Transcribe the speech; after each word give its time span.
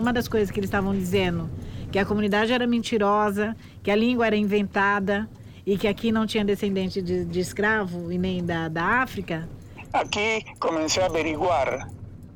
Uma 0.00 0.12
das 0.12 0.28
coisas 0.28 0.50
que 0.50 0.60
eles 0.60 0.68
estavam 0.68 0.94
dizendo, 0.94 1.50
que 1.90 1.98
a 1.98 2.04
comunidade 2.04 2.52
era 2.52 2.66
mentirosa, 2.66 3.56
que 3.82 3.90
a 3.90 3.96
língua 3.96 4.26
era 4.28 4.36
inventada 4.36 5.28
e 5.66 5.76
que 5.76 5.88
aqui 5.88 6.12
não 6.12 6.24
tinha 6.24 6.44
descendente 6.44 7.02
de, 7.02 7.24
de 7.24 7.40
escravo 7.40 8.12
e 8.12 8.16
nem 8.16 8.44
da, 8.44 8.68
da 8.68 8.84
África. 9.02 9.48
Aqui 9.92 10.44
comecei 10.60 11.02
a 11.02 11.06
averiguar 11.06 11.88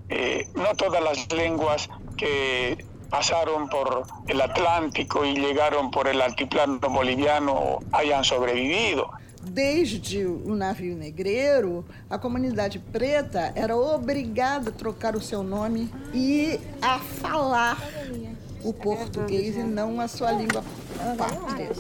eh, 0.08 0.46
não 0.54 0.74
todas 0.74 1.04
as 1.06 1.26
línguas 1.32 1.88
que 2.16 2.76
pasaron 3.08 3.68
por 3.68 4.02
el 4.26 4.40
Atlántico 4.40 5.24
y 5.24 5.34
llegaron 5.34 5.90
por 5.90 6.08
el 6.08 6.20
altiplano 6.20 6.80
boliviano 6.80 7.78
hayan 7.92 8.24
sobrevivido. 8.24 9.10
Desde 9.44 10.24
o 10.24 10.54
navio 10.54 10.96
negreiro, 10.96 11.84
a 12.08 12.16
comunidade 12.16 12.78
preta 12.78 13.52
era 13.56 13.76
obrigada 13.76 14.70
a 14.70 14.72
trocar 14.72 15.16
o 15.16 15.20
seu 15.20 15.42
nome 15.42 15.90
e 16.14 16.60
a 16.80 16.98
falar 17.00 17.76
o 18.62 18.72
português 18.72 19.56
e 19.56 19.62
não 19.64 20.00
a 20.00 20.06
sua 20.06 20.30
língua 20.30 20.62
pátria. 21.18 21.70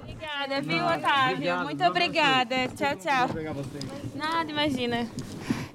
Obrigada, 0.00 0.60
viu, 0.62 0.84
Otávio? 0.84 1.58
Muito 1.64 1.84
obrigada. 1.84 2.68
Tchau, 2.68 2.96
tchau. 2.96 3.28
Nada, 4.14 4.50
imagina. 4.50 5.06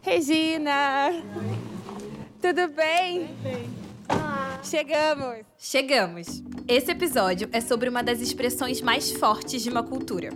Regina! 0.02 1.12
Tudo 2.42 2.68
bem? 2.70 3.30
Chegamos! 4.64 5.46
Chegamos! 5.58 6.44
Esse 6.68 6.92
episódio 6.92 7.48
é 7.52 7.62
sobre 7.62 7.88
uma 7.88 8.04
das 8.04 8.20
expressões 8.20 8.82
mais 8.82 9.10
fortes 9.12 9.64
de 9.64 9.70
uma 9.70 9.82
cultura. 9.82 10.30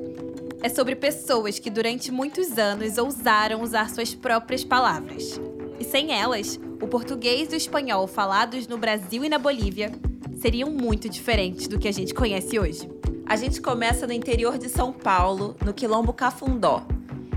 É 0.61 0.69
sobre 0.69 0.95
pessoas 0.95 1.59
que 1.59 1.69
durante 1.69 2.11
muitos 2.11 2.57
anos 2.57 2.97
ousaram 2.97 3.61
usar 3.61 3.89
suas 3.89 4.15
próprias 4.15 4.63
palavras. 4.63 5.39
E 5.79 5.83
sem 5.83 6.13
elas, 6.13 6.59
o 6.81 6.87
português 6.87 7.51
e 7.51 7.55
o 7.55 7.57
espanhol 7.57 8.07
falados 8.07 8.65
no 8.67 8.77
Brasil 8.77 9.25
e 9.25 9.29
na 9.29 9.37
Bolívia 9.37 9.91
seriam 10.39 10.71
muito 10.71 11.09
diferentes 11.09 11.67
do 11.67 11.77
que 11.77 11.87
a 11.87 11.93
gente 11.93 12.13
conhece 12.13 12.57
hoje. 12.57 12.89
A 13.25 13.35
gente 13.35 13.61
começa 13.61 14.07
no 14.07 14.13
interior 14.13 14.57
de 14.57 14.69
São 14.69 14.93
Paulo, 14.93 15.55
no 15.63 15.73
Quilombo 15.73 16.13
Cafundó, 16.13 16.85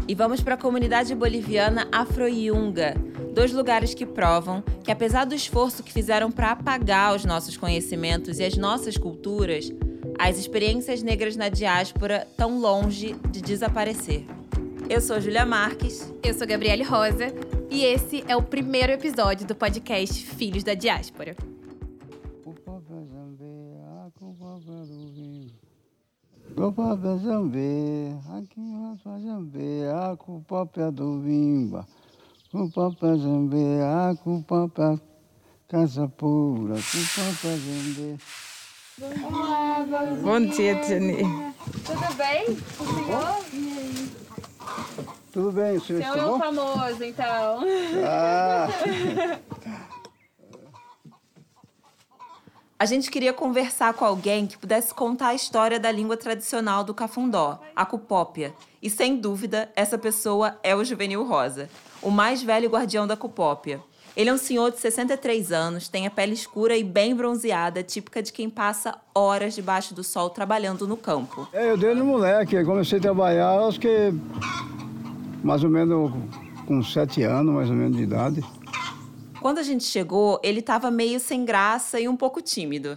e 0.09 0.15
vamos 0.15 0.41
para 0.41 0.55
a 0.55 0.59
comunidade 0.59 1.15
boliviana 1.17 1.89
Afroiunga, 1.91 2.95
dois 3.37 3.53
lugares 3.53 3.93
que 3.93 4.07
provam 4.07 4.63
que, 4.83 4.91
apesar 4.91 5.27
do 5.27 5.35
esforço 5.35 5.83
que 5.83 5.93
fizeram 5.93 6.33
para 6.33 6.53
apagar 6.53 7.15
os 7.15 7.27
nossos 7.27 7.55
conhecimentos 7.55 8.39
e 8.39 8.45
as 8.45 8.57
nossas 8.57 8.97
culturas, 8.97 9.71
as 10.19 10.39
experiências 10.39 11.03
negras 11.03 11.37
na 11.37 11.51
diáspora 11.51 12.27
estão 12.31 12.59
longe 12.59 13.13
de 13.31 13.43
desaparecer. 13.43 14.25
Eu 14.89 15.03
sou 15.03 15.21
Julia 15.21 15.45
Marques. 15.45 16.11
Eu 16.23 16.33
sou 16.33 16.47
Gabriele 16.47 16.83
Rosa. 16.83 17.27
E 17.71 17.85
esse 17.85 18.25
é 18.27 18.35
o 18.35 18.43
primeiro 18.43 18.93
episódio 18.93 19.47
do 19.47 19.55
podcast 19.55 20.25
Filhos 20.25 20.65
da 20.65 20.73
Diáspora. 20.73 21.37
Copapé 26.55 27.19
Jambê, 27.19 28.13
aqui 28.31 28.73
Raspa 28.81 29.19
Jambê, 29.19 29.89
a 29.93 30.17
cupapé 30.17 30.91
do 30.91 31.21
Vimba. 32.57 32.71
Cupapé 32.71 33.17
Jambê, 33.19 33.81
a 33.83 34.15
cupapé 34.17 34.99
Casa 35.69 36.09
Pura, 36.09 36.75
cupapé 36.75 37.57
Jambê. 37.59 38.17
Bom 40.23 40.41
dia, 40.47 40.81
Tiani. 40.81 41.19
Tudo 41.85 42.15
bem? 42.17 42.47
O 42.49 42.87
senhor? 42.95 43.45
Tudo 45.33 45.53
bem, 45.53 45.77
o 45.77 45.81
senhor 45.83 46.03
Você 46.03 46.09
está 46.09 46.19
é 46.19 46.25
o 46.25 46.31
bom? 46.31 46.39
famoso, 46.39 47.05
então. 47.05 47.61
Ah, 48.07 48.69
A 52.79 52.85
gente 52.85 53.11
queria 53.11 53.33
conversar 53.33 53.95
com 53.95 54.05
alguém 54.05 54.47
que 54.47 54.59
pudesse 54.59 54.93
contar 54.93 55.29
a 55.29 55.35
história 55.35 55.81
da 55.81 55.91
língua 55.91 56.15
tradicional 56.15 56.85
do 56.85 56.93
cafundó, 56.93 57.59
a 57.75 57.87
cupópia. 57.87 58.55
E 58.83 58.91
sem 58.91 59.17
dúvida, 59.17 59.71
essa 59.75 59.97
pessoa 59.97 60.59
é 60.63 60.77
o 60.77 60.85
Juvenil 60.85 61.25
Rosa, 61.25 61.71
o 62.07 62.11
mais 62.11 62.41
velho 62.41 62.71
guardião 62.71 63.05
da 63.05 63.17
cupópia. 63.17 63.81
Ele 64.17 64.31
é 64.31 64.33
um 64.33 64.39
senhor 64.39 64.71
de 64.71 64.79
63 64.79 65.51
anos, 65.51 65.89
tem 65.89 66.07
a 66.07 66.11
pele 66.11 66.35
escura 66.35 66.77
e 66.77 66.85
bem 66.85 67.17
bronzeada, 67.17 67.83
típica 67.83 68.23
de 68.23 68.33
quem 68.33 68.49
passa 68.49 68.97
horas 69.13 69.57
debaixo 69.57 69.93
do 69.93 70.05
sol 70.05 70.31
trabalhando 70.31 70.87
no 70.87 70.97
campo. 70.97 71.49
é, 71.53 71.69
eu 71.73 71.77
desde 71.77 72.01
moleque, 72.05 72.65
comecei 72.65 72.99
a 72.99 73.03
trabalhar, 73.03 73.59
acho 73.67 73.81
que 73.81 74.15
mais 75.43 75.65
ou 75.65 75.69
menos 75.69 76.13
com 76.65 76.81
sete 76.81 77.25
anos, 77.25 77.53
mais 77.53 77.69
ou 77.69 77.75
menos 77.75 77.97
de 77.97 78.05
idade. 78.05 78.45
Quando 79.41 79.59
a 79.59 79.65
gente 79.65 79.83
chegou, 79.83 80.39
ele 80.45 80.61
estava 80.61 80.93
meio 80.93 81.19
sem 81.19 81.45
graça 81.45 81.99
e 81.99 82.09
um 82.09 82.17
pouco 82.17 82.41
tímido. 82.41 82.97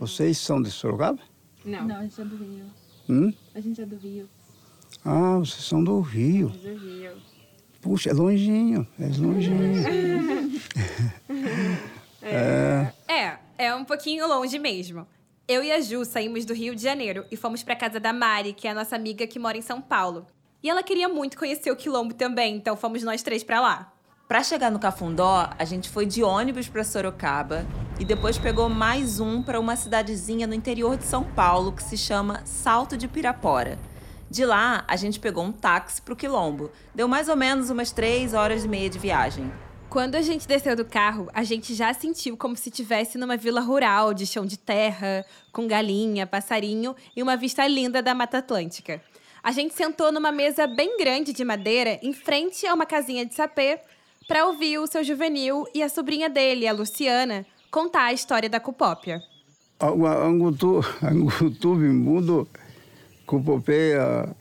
Vocês 0.00 0.38
são 0.38 0.60
de 0.60 0.72
Sorocaba? 0.72 1.20
Não. 1.64 1.86
Não, 1.86 1.96
a 1.98 2.02
gente 2.02 2.20
é 2.20 2.24
do 2.24 2.36
Rio. 2.36 2.64
Hum? 3.08 3.32
A 3.54 3.60
gente 3.60 3.80
é 3.80 3.86
do 3.86 3.96
Rio. 3.96 4.28
Ah, 5.04 5.38
vocês 5.38 5.64
são 5.64 5.84
do 5.84 6.00
Rio. 6.00 6.48
Do 6.48 6.76
Rio. 6.76 7.12
Puxa, 7.80 8.10
é 8.10 8.12
longinho, 8.12 8.86
é 8.98 9.06
longinho. 9.06 10.60
É, 13.08 13.38
é 13.58 13.74
um 13.74 13.84
pouquinho 13.84 14.28
longe 14.28 14.58
mesmo. 14.58 15.06
Eu 15.48 15.64
e 15.64 15.72
a 15.72 15.80
Ju 15.80 16.04
saímos 16.04 16.44
do 16.44 16.54
Rio 16.54 16.76
de 16.76 16.82
Janeiro 16.82 17.24
e 17.30 17.36
fomos 17.36 17.62
pra 17.62 17.74
casa 17.74 17.98
da 17.98 18.12
Mari, 18.12 18.52
que 18.52 18.68
é 18.68 18.70
a 18.70 18.74
nossa 18.74 18.94
amiga 18.94 19.26
que 19.26 19.38
mora 19.38 19.58
em 19.58 19.62
São 19.62 19.80
Paulo. 19.80 20.26
E 20.62 20.70
ela 20.70 20.82
queria 20.82 21.08
muito 21.08 21.36
conhecer 21.36 21.72
o 21.72 21.76
Quilombo 21.76 22.14
também, 22.14 22.56
então 22.56 22.76
fomos 22.76 23.02
nós 23.02 23.22
três 23.22 23.42
pra 23.42 23.60
lá. 23.60 23.92
Para 24.28 24.44
chegar 24.44 24.70
no 24.70 24.78
Cafundó, 24.78 25.50
a 25.58 25.64
gente 25.64 25.88
foi 25.88 26.06
de 26.06 26.22
ônibus 26.22 26.68
para 26.68 26.84
Sorocaba 26.84 27.66
e 27.98 28.04
depois 28.04 28.38
pegou 28.38 28.68
mais 28.68 29.18
um 29.18 29.42
para 29.42 29.58
uma 29.58 29.74
cidadezinha 29.74 30.46
no 30.46 30.54
interior 30.54 30.96
de 30.96 31.04
São 31.04 31.24
Paulo 31.24 31.72
que 31.72 31.82
se 31.82 31.96
chama 31.96 32.42
Salto 32.44 32.96
de 32.96 33.08
Pirapora. 33.08 33.76
De 34.30 34.44
lá, 34.44 34.84
a 34.86 34.94
gente 34.96 35.18
pegou 35.18 35.42
um 35.44 35.50
táxi 35.52 36.00
para 36.00 36.14
o 36.14 36.16
Quilombo. 36.16 36.70
Deu 36.94 37.08
mais 37.08 37.28
ou 37.28 37.36
menos 37.36 37.68
umas 37.68 37.90
três 37.90 38.32
horas 38.32 38.64
e 38.64 38.68
meia 38.68 38.88
de 38.88 38.98
viagem. 38.98 39.50
Quando 39.88 40.14
a 40.14 40.22
gente 40.22 40.46
desceu 40.46 40.76
do 40.76 40.84
carro, 40.84 41.28
a 41.34 41.42
gente 41.42 41.74
já 41.74 41.92
sentiu 41.92 42.36
como 42.36 42.56
se 42.56 42.68
estivesse 42.68 43.18
numa 43.18 43.36
vila 43.36 43.60
rural 43.60 44.14
de 44.14 44.24
chão 44.24 44.46
de 44.46 44.56
terra, 44.56 45.24
com 45.52 45.66
galinha, 45.66 46.28
passarinho 46.28 46.94
e 47.16 47.20
uma 47.20 47.36
vista 47.36 47.66
linda 47.66 48.00
da 48.00 48.14
Mata 48.14 48.38
Atlântica. 48.38 49.02
A 49.42 49.50
gente 49.50 49.74
sentou 49.74 50.12
numa 50.12 50.30
mesa 50.30 50.64
bem 50.68 50.96
grande 50.96 51.32
de 51.32 51.44
madeira, 51.44 51.98
em 52.02 52.12
frente 52.12 52.64
a 52.68 52.74
uma 52.74 52.86
casinha 52.86 53.26
de 53.26 53.34
sapê, 53.34 53.80
para 54.28 54.46
ouvir 54.46 54.78
o 54.78 54.86
seu 54.86 55.02
juvenil 55.02 55.66
e 55.74 55.82
a 55.82 55.88
sobrinha 55.88 56.28
dele, 56.30 56.68
a 56.68 56.72
Luciana, 56.72 57.44
contar 57.68 58.04
a 58.04 58.12
história 58.12 58.48
da 58.48 58.60
Cupópia. 58.60 59.20
Agua- 59.80 60.24
Angutu, 60.24 60.84
Angutu 61.02 61.74
Bimbundo, 61.74 62.46
Cupopeia, 63.30 64.34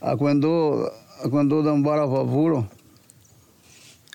Aquando, 0.00 0.88
Aquando 1.24 1.64
Dambara 1.64 2.06
Favuro, 2.06 2.70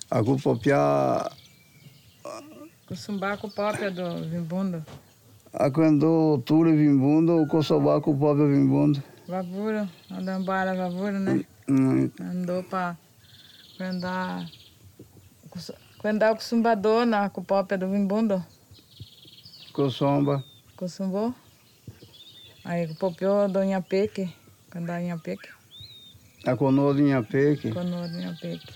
a 0.09 0.23
Cupopia, 0.23 1.29
Cussumbaco 2.87 3.49
própria 3.49 3.91
do 3.91 4.23
Vimbundo. 4.29 4.85
Aquando 5.51 6.41
Tule 6.45 6.71
Bimbundo, 6.71 7.45
Kosoba 7.47 7.99
Cupopia 7.99 8.45
Bimbundo. 8.45 9.03
Vavura, 9.27 9.89
andambara 10.09 10.73
vavura, 10.73 11.19
né? 11.19 11.43
Hum, 11.67 12.09
Andou 12.21 12.63
pra 12.63 12.97
andar. 13.81 14.49
Andar 16.05 16.35
com 16.35 16.39
sumbador 16.39 17.05
na 17.05 17.29
cupópia 17.29 17.77
do 17.77 17.89
Vimbundo. 17.89 18.41
Kosomba, 19.73 20.41
Cusumbou. 20.77 21.35
Aí 22.65 22.87
copiou 22.95 23.47
do 23.49 23.63
Inhapeque. 23.63 24.33
Em 24.71 25.05
Inhapeque. 25.05 25.49
Linhapeque, 26.93 27.71
Quando 27.71 27.91
do 28.09 28.19
Inhapeque. 28.19 28.73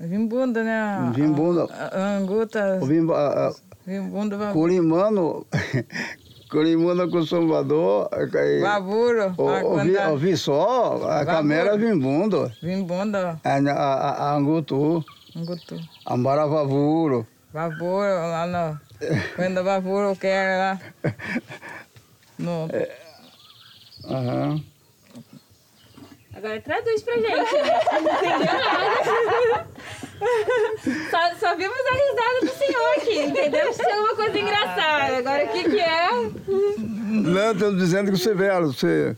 Vimbundo, 0.00 0.62
né? 0.62 1.10
Vimbundo. 1.14 1.68
A- 1.72 1.88
a- 1.96 2.16
Anguta. 2.18 2.78
Vimba, 2.84 3.52
Vimbundo, 3.86 4.36
vavura. 4.38 4.52
Colimano, 4.52 5.46
Colimano 6.50 7.10
Kosombador, 7.10 8.08
Vavuro. 8.60 9.22
ah, 9.24 9.34
ouvi, 9.36 9.62
quando- 9.64 10.10
ouvi 10.12 10.36
só, 10.36 11.02
a 11.10 11.24
câmera 11.26 11.76
Bimbundo, 11.76 12.52
Vimbundo, 12.62 13.16
a, 13.16 13.38
a, 13.72 14.10
a 14.30 14.34
Angutu, 14.36 15.04
Angutu. 15.36 15.76
Ambara 16.06 16.46
Favuro. 16.48 17.26
Vavor 17.52 18.04
lá 18.06 18.46
no. 18.46 18.80
Quando 19.34 19.64
vavor 19.64 20.10
eu 20.10 20.16
quero 20.16 20.58
lá. 20.58 20.80
No, 22.38 22.68
Aham. 24.04 24.62
Agora 26.34 26.60
traduz 26.60 27.02
pra 27.02 27.14
gente, 27.14 27.26
né? 27.26 27.80
Não 28.00 28.14
entendeu 28.14 28.54
nada. 28.54 29.66
Só, 31.10 31.34
só 31.38 31.56
vimos 31.56 31.76
a 31.78 31.94
risada 31.94 32.40
do 32.42 32.58
senhor 32.58 32.92
aqui, 32.96 33.18
entendeu? 33.22 33.70
Isso 33.70 33.82
é 33.82 34.00
uma 34.00 34.14
coisa 34.14 34.38
engraçada. 34.38 35.16
Agora 35.16 35.44
o 35.44 35.48
que 35.48 35.64
que 35.64 35.80
é? 35.80 36.10
Não, 37.08 37.52
estou 37.52 37.76
dizendo 37.76 38.12
que 38.12 38.18
você 38.18 38.30
é 38.30 38.34
velho, 38.34 38.72
você, 38.72 39.16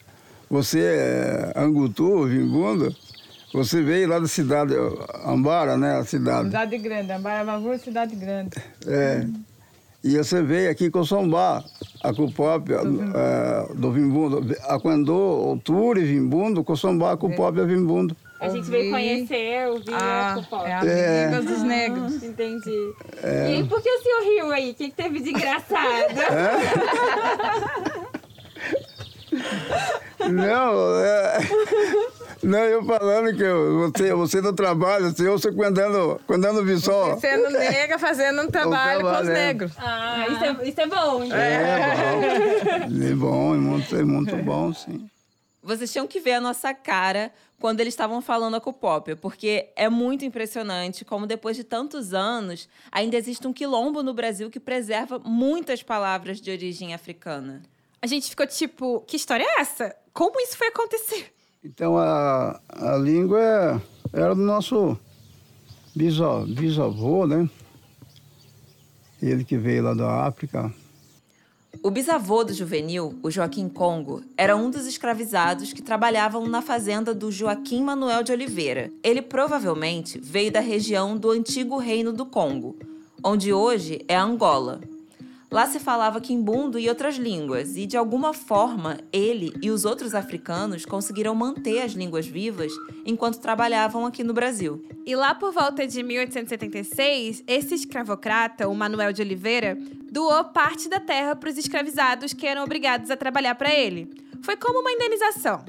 você 0.48 0.80
é 0.80 1.52
Angutu, 1.60 2.26
Vimbundo, 2.26 2.94
Você 3.52 3.82
veio 3.82 4.08
lá 4.08 4.18
da 4.18 4.28
cidade, 4.28 4.74
Ambara, 5.24 5.76
né? 5.76 5.96
A 5.98 6.04
cidade. 6.04 6.46
Cidade 6.46 6.78
grande, 6.78 7.12
Ambarabavur, 7.12 7.78
cidade 7.78 8.16
grande. 8.16 8.56
É. 8.86 9.26
E 10.02 10.16
você 10.16 10.42
veio 10.42 10.70
aqui 10.70 10.90
com 10.90 11.04
Sombá, 11.04 11.62
a 12.02 12.12
Cupop, 12.14 12.72
é, 12.72 13.74
do 13.74 13.92
Vimbundo. 13.92 14.56
Aquendô, 14.64 15.58
Turi, 15.62 16.02
Vimbundo, 16.04 16.64
com 16.64 16.74
Sombá, 16.74 17.14
Cupop 17.18 17.58
e 17.58 17.64
Vimbundo. 17.66 18.16
A 18.40 18.48
gente 18.48 18.60
Ouvi. 18.60 18.70
veio 18.70 18.90
conhecer, 18.90 19.68
ouvir 19.68 19.92
Ah, 19.92 20.32
a 20.32 20.34
Cupop. 20.36 20.64
é 20.64 20.72
a 20.74 20.84
É. 20.86 21.24
Amigas 21.26 21.44
dos 21.44 21.62
Negros. 21.62 22.22
Entendi. 22.22 22.94
E 23.50 23.62
por 23.68 23.82
que 23.82 23.90
o 23.90 24.02
senhor 24.02 24.22
riu 24.22 24.50
aí? 24.52 24.70
O 24.70 24.74
que, 24.74 24.88
que 24.88 24.96
teve 24.96 25.20
de 25.20 25.30
engraçado? 25.30 26.14
Não, 30.32 30.96
é... 31.04 31.38
Não, 32.42 32.58
eu 32.60 32.84
falando 32.84 33.36
que 33.36 33.42
eu- 33.42 33.90
você, 33.90 34.14
você 34.14 34.40
no 34.40 34.52
trabalho, 34.52 35.06
assim, 35.06 35.24
eu 35.24 35.38
você 35.38 35.52
quando 35.52 35.80
quando 36.26 36.64
vi 36.64 36.78
só. 36.78 37.16
Sendo 37.18 37.50
negra, 37.50 37.98
fazendo 37.98 38.42
um 38.42 38.48
trabalho, 38.50 39.00
com 39.00 39.06
os 39.06 39.12
trabalho, 39.12 39.30
é. 39.30 39.34
negros. 39.46 39.72
Ah, 39.78 40.26
isso 40.28 40.44
é, 40.44 40.68
isso 40.68 40.80
é 40.80 40.86
bom. 40.86 41.24
então. 41.24 41.36
É 41.36 42.88
bom. 42.88 43.04
É 43.06 43.14
bom, 43.14 43.54
é 43.54 43.58
muito, 43.58 43.96
é 43.96 44.02
muito 44.04 44.36
bom, 44.36 44.72
sim. 44.72 45.08
Vocês 45.62 45.92
tinham 45.92 46.06
que 46.06 46.18
ver 46.20 46.32
a 46.34 46.40
nossa 46.40 46.72
cara 46.72 47.30
quando 47.60 47.80
eles 47.80 47.92
estavam 47.92 48.22
falando 48.22 48.56
a 48.56 48.60
Cupópia, 48.60 49.14
porque 49.14 49.68
é 49.76 49.90
muito 49.90 50.24
impressionante 50.24 51.04
como 51.04 51.26
depois 51.26 51.54
de 51.54 51.62
tantos 51.64 52.14
anos 52.14 52.66
ainda 52.90 53.16
existe 53.18 53.46
um 53.46 53.52
quilombo 53.52 54.02
no 54.02 54.14
Brasil 54.14 54.48
que 54.50 54.58
preserva 54.58 55.18
muitas 55.22 55.82
palavras 55.82 56.40
de 56.40 56.50
origem 56.50 56.94
africana. 56.94 57.60
A 58.00 58.06
gente 58.06 58.30
ficou 58.30 58.46
tipo, 58.46 59.00
que 59.06 59.16
história 59.16 59.44
é 59.44 59.60
essa? 59.60 59.94
Como 60.14 60.40
isso 60.40 60.56
foi 60.56 60.68
acontecer? 60.68 61.30
Então 61.62 61.98
a, 61.98 62.60
a 62.68 62.96
língua 62.96 63.38
é- 63.40 63.80
era 64.12 64.34
do 64.34 64.40
nosso 64.42 64.98
bisavô, 65.94 66.46
bisavô, 66.46 67.26
né? 67.26 67.48
Ele 69.22 69.44
que 69.44 69.58
veio 69.58 69.82
lá 69.84 69.94
da 69.94 70.24
África. 70.26 70.72
O 71.82 71.90
bisavô 71.90 72.42
do 72.42 72.52
Juvenil, 72.52 73.18
o 73.22 73.30
Joaquim 73.30 73.68
Congo, 73.68 74.22
era 74.36 74.56
um 74.56 74.70
dos 74.70 74.86
escravizados 74.86 75.72
que 75.72 75.82
trabalhavam 75.82 76.48
na 76.48 76.62
fazenda 76.62 77.14
do 77.14 77.30
Joaquim 77.30 77.82
Manuel 77.82 78.22
de 78.22 78.32
Oliveira. 78.32 78.90
Ele 79.04 79.22
provavelmente 79.22 80.18
veio 80.18 80.50
da 80.50 80.60
região 80.60 81.16
do 81.16 81.30
antigo 81.30 81.78
Reino 81.78 82.12
do 82.12 82.26
Congo, 82.26 82.76
onde 83.22 83.52
hoje 83.52 84.02
é 84.08 84.16
Angola. 84.16 84.80
Lá 85.50 85.66
se 85.66 85.80
falava 85.80 86.20
quimbundo 86.20 86.78
e 86.78 86.88
outras 86.88 87.16
línguas, 87.16 87.76
e 87.76 87.84
de 87.84 87.96
alguma 87.96 88.32
forma 88.32 88.98
ele 89.12 89.52
e 89.60 89.68
os 89.68 89.84
outros 89.84 90.14
africanos 90.14 90.84
conseguiram 90.84 91.34
manter 91.34 91.82
as 91.82 91.92
línguas 91.92 92.24
vivas 92.24 92.72
enquanto 93.04 93.40
trabalhavam 93.40 94.06
aqui 94.06 94.22
no 94.22 94.32
Brasil. 94.32 94.80
E 95.04 95.16
lá 95.16 95.34
por 95.34 95.52
volta 95.52 95.84
de 95.88 96.04
1876, 96.04 97.42
esse 97.48 97.74
escravocrata, 97.74 98.68
o 98.68 98.74
Manuel 98.76 99.12
de 99.12 99.22
Oliveira, 99.22 99.76
doou 100.08 100.44
parte 100.44 100.88
da 100.88 101.00
terra 101.00 101.34
para 101.34 101.50
os 101.50 101.58
escravizados 101.58 102.32
que 102.32 102.46
eram 102.46 102.62
obrigados 102.62 103.10
a 103.10 103.16
trabalhar 103.16 103.56
para 103.56 103.74
ele. 103.74 104.08
Foi 104.42 104.56
como 104.56 104.78
uma 104.78 104.92
indenização. 104.92 105.64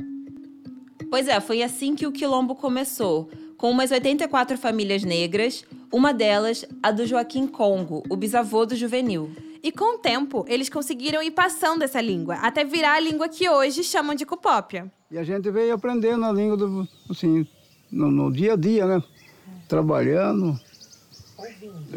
Pois 1.10 1.28
é, 1.28 1.40
foi 1.40 1.64
assim 1.64 1.96
que 1.96 2.06
o 2.06 2.12
quilombo 2.12 2.54
começou, 2.54 3.32
com 3.58 3.72
umas 3.72 3.90
84 3.90 4.60
famílias 4.60 5.04
negras, 5.04 5.66
uma 5.92 6.14
delas 6.14 6.66
a 6.84 6.92
do 6.92 7.06
Joaquim 7.06 7.48
Congo, 7.48 8.04
o 8.10 8.16
bisavô 8.16 8.64
do 8.66 8.76
Juvenil. 8.76 9.32
E 9.64 9.72
com 9.72 9.96
o 9.96 9.98
tempo, 10.00 10.46
eles 10.48 10.70
conseguiram 10.70 11.22
ir 11.22 11.32
passando 11.32 11.84
essa 11.84 12.02
língua, 12.02 12.36
até 12.36 12.64
virar 12.64 12.94
a 12.94 13.00
língua 13.00 13.30
que 13.30 13.48
hoje 13.48 13.84
chamam 13.84 14.16
de 14.16 14.26
cupópia. 14.26 14.92
E 15.10 15.18
a 15.18 15.24
gente 15.24 15.52
veio 15.52 15.74
aprendendo 15.74 16.26
a 16.26 16.32
língua, 16.32 16.58
do, 16.58 16.88
assim, 17.10 17.46
no, 17.92 18.10
no 18.10 18.32
dia 18.32 18.54
a 18.54 18.56
dia, 18.56 18.86
né? 18.88 19.04
Trabalhando. 19.68 20.60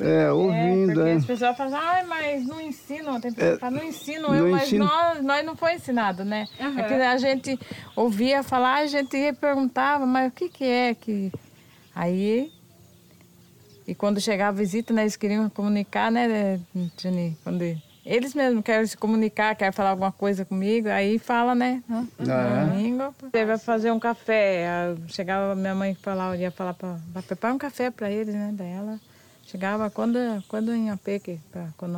É, 0.00 0.31
ouvindo, 0.31 0.94
Porque 0.94 1.08
é. 1.08 1.12
as 1.14 1.25
pessoas 1.25 1.56
falam, 1.56 1.78
ai, 1.78 2.05
mas 2.05 2.46
não 2.46 2.61
ensinam. 2.61 3.20
Tem 3.20 3.32
pessoas 3.32 3.55
que 3.55 3.61
falam, 3.61 3.78
não 3.78 3.84
ensinam 3.84 4.28
não 4.31 4.34
eu, 4.34 4.50
mas 4.50 4.64
ensino. 4.64 4.84
nós, 4.84 5.22
nós 5.22 5.46
não 5.46 5.56
foi 5.56 5.75
ensinado, 5.75 6.25
né? 6.25 6.46
É 6.58 6.82
que 6.82 6.94
a 6.94 7.17
gente 7.17 7.58
ouvia 7.96 8.43
falar, 8.43 8.82
a 8.82 8.87
gente 8.87 9.32
perguntava, 9.34 10.05
mas 10.05 10.28
o 10.31 10.34
que 10.34 10.49
que 10.49 10.64
é 10.64 10.94
que... 10.94 11.32
Aí... 11.94 12.52
E 13.86 13.94
quando 13.94 14.20
chegava 14.20 14.56
a 14.56 14.60
visita, 14.60 14.92
né, 14.94 15.02
eles 15.02 15.16
queriam 15.16 15.48
comunicar, 15.50 16.10
né, 16.10 16.58
Tini? 16.96 17.36
Quando 17.44 17.62
eles 18.04 18.34
mesmos 18.34 18.62
querem 18.62 18.86
se 18.86 18.96
comunicar, 18.96 19.54
querem 19.54 19.72
falar 19.72 19.90
alguma 19.90 20.12
coisa 20.12 20.44
comigo, 20.44 20.88
aí 20.88 21.19
fala, 21.19 21.54
né? 21.54 21.82
né, 21.88 22.06
Ah, 22.28 22.70
é? 22.75 22.76
língua. 22.82 23.14
Você 23.20 23.44
vai 23.44 23.58
fazer 23.58 23.90
um 23.90 23.98
café. 23.98 24.94
Chegava 25.08 25.54
minha 25.54 25.75
mãe 25.75 25.94
falar, 25.94 26.36
ia 26.38 26.50
falar 26.50 26.75
para 26.75 26.98
preparar 27.26 27.54
um 27.54 27.58
café 27.58 27.90
para 27.90 28.10
eles, 28.10 28.34
né? 28.34 28.50
Daí 28.52 28.72
ela 28.72 29.00
chegava 29.46 29.88
quando 29.90 30.19
quando 30.48 30.72
em 30.75 30.90
Apeque 30.90 31.40
para 31.50 31.69
quando 31.78 31.96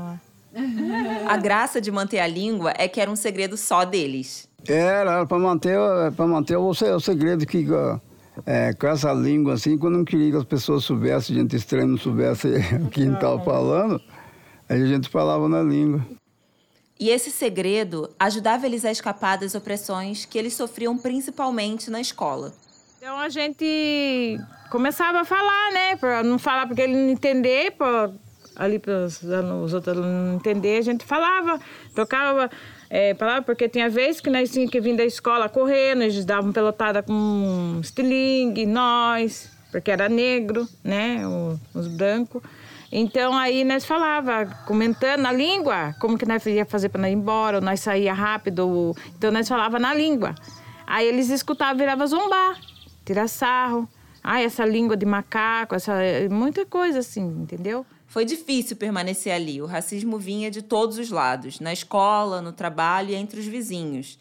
A 1.29 1.37
graça 1.37 1.81
de 1.81 1.91
manter 1.91 2.21
a 2.21 2.27
língua 2.27 2.73
é 2.77 2.89
que 2.89 3.01
era 3.01 3.11
um 3.11 3.17
segredo 3.17 3.57
só 3.57 3.85
deles. 3.85 4.49
Era, 4.67 5.27
para 5.27 5.39
manter, 5.39 5.77
para 6.17 6.27
manter 6.27 6.57
o, 6.57 6.69
o 6.69 7.01
segredo 7.01 7.47
que 7.47 7.65
é, 8.45 8.73
com 8.75 8.87
essa 8.87 9.13
língua 9.13 9.55
assim, 9.55 9.79
quando 9.79 9.99
não 9.99 10.05
queria 10.05 10.31
que 10.33 10.37
as 10.37 10.45
pessoas 10.45 10.85
soubessem, 10.85 11.37
gente 11.37 11.57
estranha 11.57 11.87
não 11.87 11.97
soubesse 11.97 12.49
o 12.85 12.89
que 12.89 13.01
a 13.01 13.05
gente 13.05 13.15
estava 13.15 13.43
falando, 13.43 14.01
aí 14.69 14.83
a 14.83 14.87
gente 14.87 15.09
falava 15.09 15.49
na 15.49 15.63
língua. 15.63 16.05
E 16.99 17.11
esse 17.11 17.31
segredo 17.31 18.11
ajudava 18.19 18.67
eles 18.67 18.85
a 18.85 18.91
escapar 18.91 19.37
das 19.37 19.55
opressões 19.55 20.25
que 20.25 20.39
eles 20.39 20.55
sofriam 20.55 20.97
principalmente 20.97 21.91
na 21.91 22.01
escola. 22.01 22.55
Então 22.97 23.19
a 23.19 23.29
gente 23.29 24.39
começava 24.71 25.21
a 25.21 25.25
falar, 25.25 25.73
né? 25.73 25.97
Para 25.97 26.23
não 26.23 26.39
falar 26.39 26.67
porque 26.67 26.81
ele 26.83 26.95
não 26.95 27.11
entender, 27.11 27.73
para 27.73 28.11
ali 28.57 28.79
para 28.79 29.05
os 29.05 29.75
outros 29.75 29.97
não 29.97 30.37
entender, 30.37 30.79
a 30.79 30.83
gente 30.83 31.05
falava, 31.05 31.61
trocava 31.95 32.51
é, 32.89 33.15
palavra, 33.15 33.43
porque 33.43 33.69
tinha 33.69 33.89
vezes 33.89 34.21
que 34.21 34.31
nós 34.31 34.51
tínhamos 34.51 34.71
que 34.73 34.81
vir 34.81 34.97
da 34.97 35.05
escola 35.05 35.49
correndo, 35.49 36.03
eles 36.03 36.25
davam 36.25 36.53
pelotada 36.53 37.03
com 37.03 37.79
estilingue, 37.81 38.67
nós, 38.67 39.51
porque 39.73 39.91
era 39.91 40.09
negro, 40.09 40.69
né? 40.85 41.27
o- 41.27 41.59
Os 41.75 41.89
brancos. 41.89 42.43
Então 42.93 43.37
aí 43.37 43.65
nós 43.65 43.85
falava, 43.85 44.47
comentando 44.67 45.21
na 45.23 45.33
língua, 45.33 45.95
como 46.01 46.17
que 46.17 46.25
nós 46.25 46.47
ia 46.47 46.65
fazer 46.65 46.89
para 46.89 47.11
ir 47.11 47.15
embora, 47.15 47.57
ou 47.57 47.63
nós 47.63 47.81
saía 47.81 48.15
rápido, 48.15 48.95
então 49.19 49.31
nós 49.33 49.49
falava 49.49 49.79
na 49.79 49.93
língua. 49.93 50.35
Aí 50.87 51.07
eles 51.09 51.29
escutavam, 51.31 51.77
virava 51.77 52.07
zombar, 52.07 52.57
tirar 53.05 53.29
sarro. 53.29 53.89
Ah, 54.23 54.41
essa 54.41 54.65
língua 54.65 54.97
de 54.97 55.07
macaco, 55.07 55.75
essa 55.75 55.95
muita 56.31 56.65
coisa 56.67 56.99
assim, 57.01 57.23
entendeu? 57.43 57.85
Foi 58.17 58.25
difícil 58.25 58.79
permanecer 58.79 59.31
ali. 59.31 59.61
O 59.61 59.67
racismo 59.67 60.17
vinha 60.19 60.51
de 60.51 60.63
todos 60.63 60.97
os 60.97 61.11
lados, 61.11 61.61
na 61.61 61.71
escola, 61.71 62.41
no 62.41 62.51
trabalho 62.51 63.11
e 63.11 63.15
entre 63.15 63.39
os 63.39 63.45
vizinhos. 63.45 64.19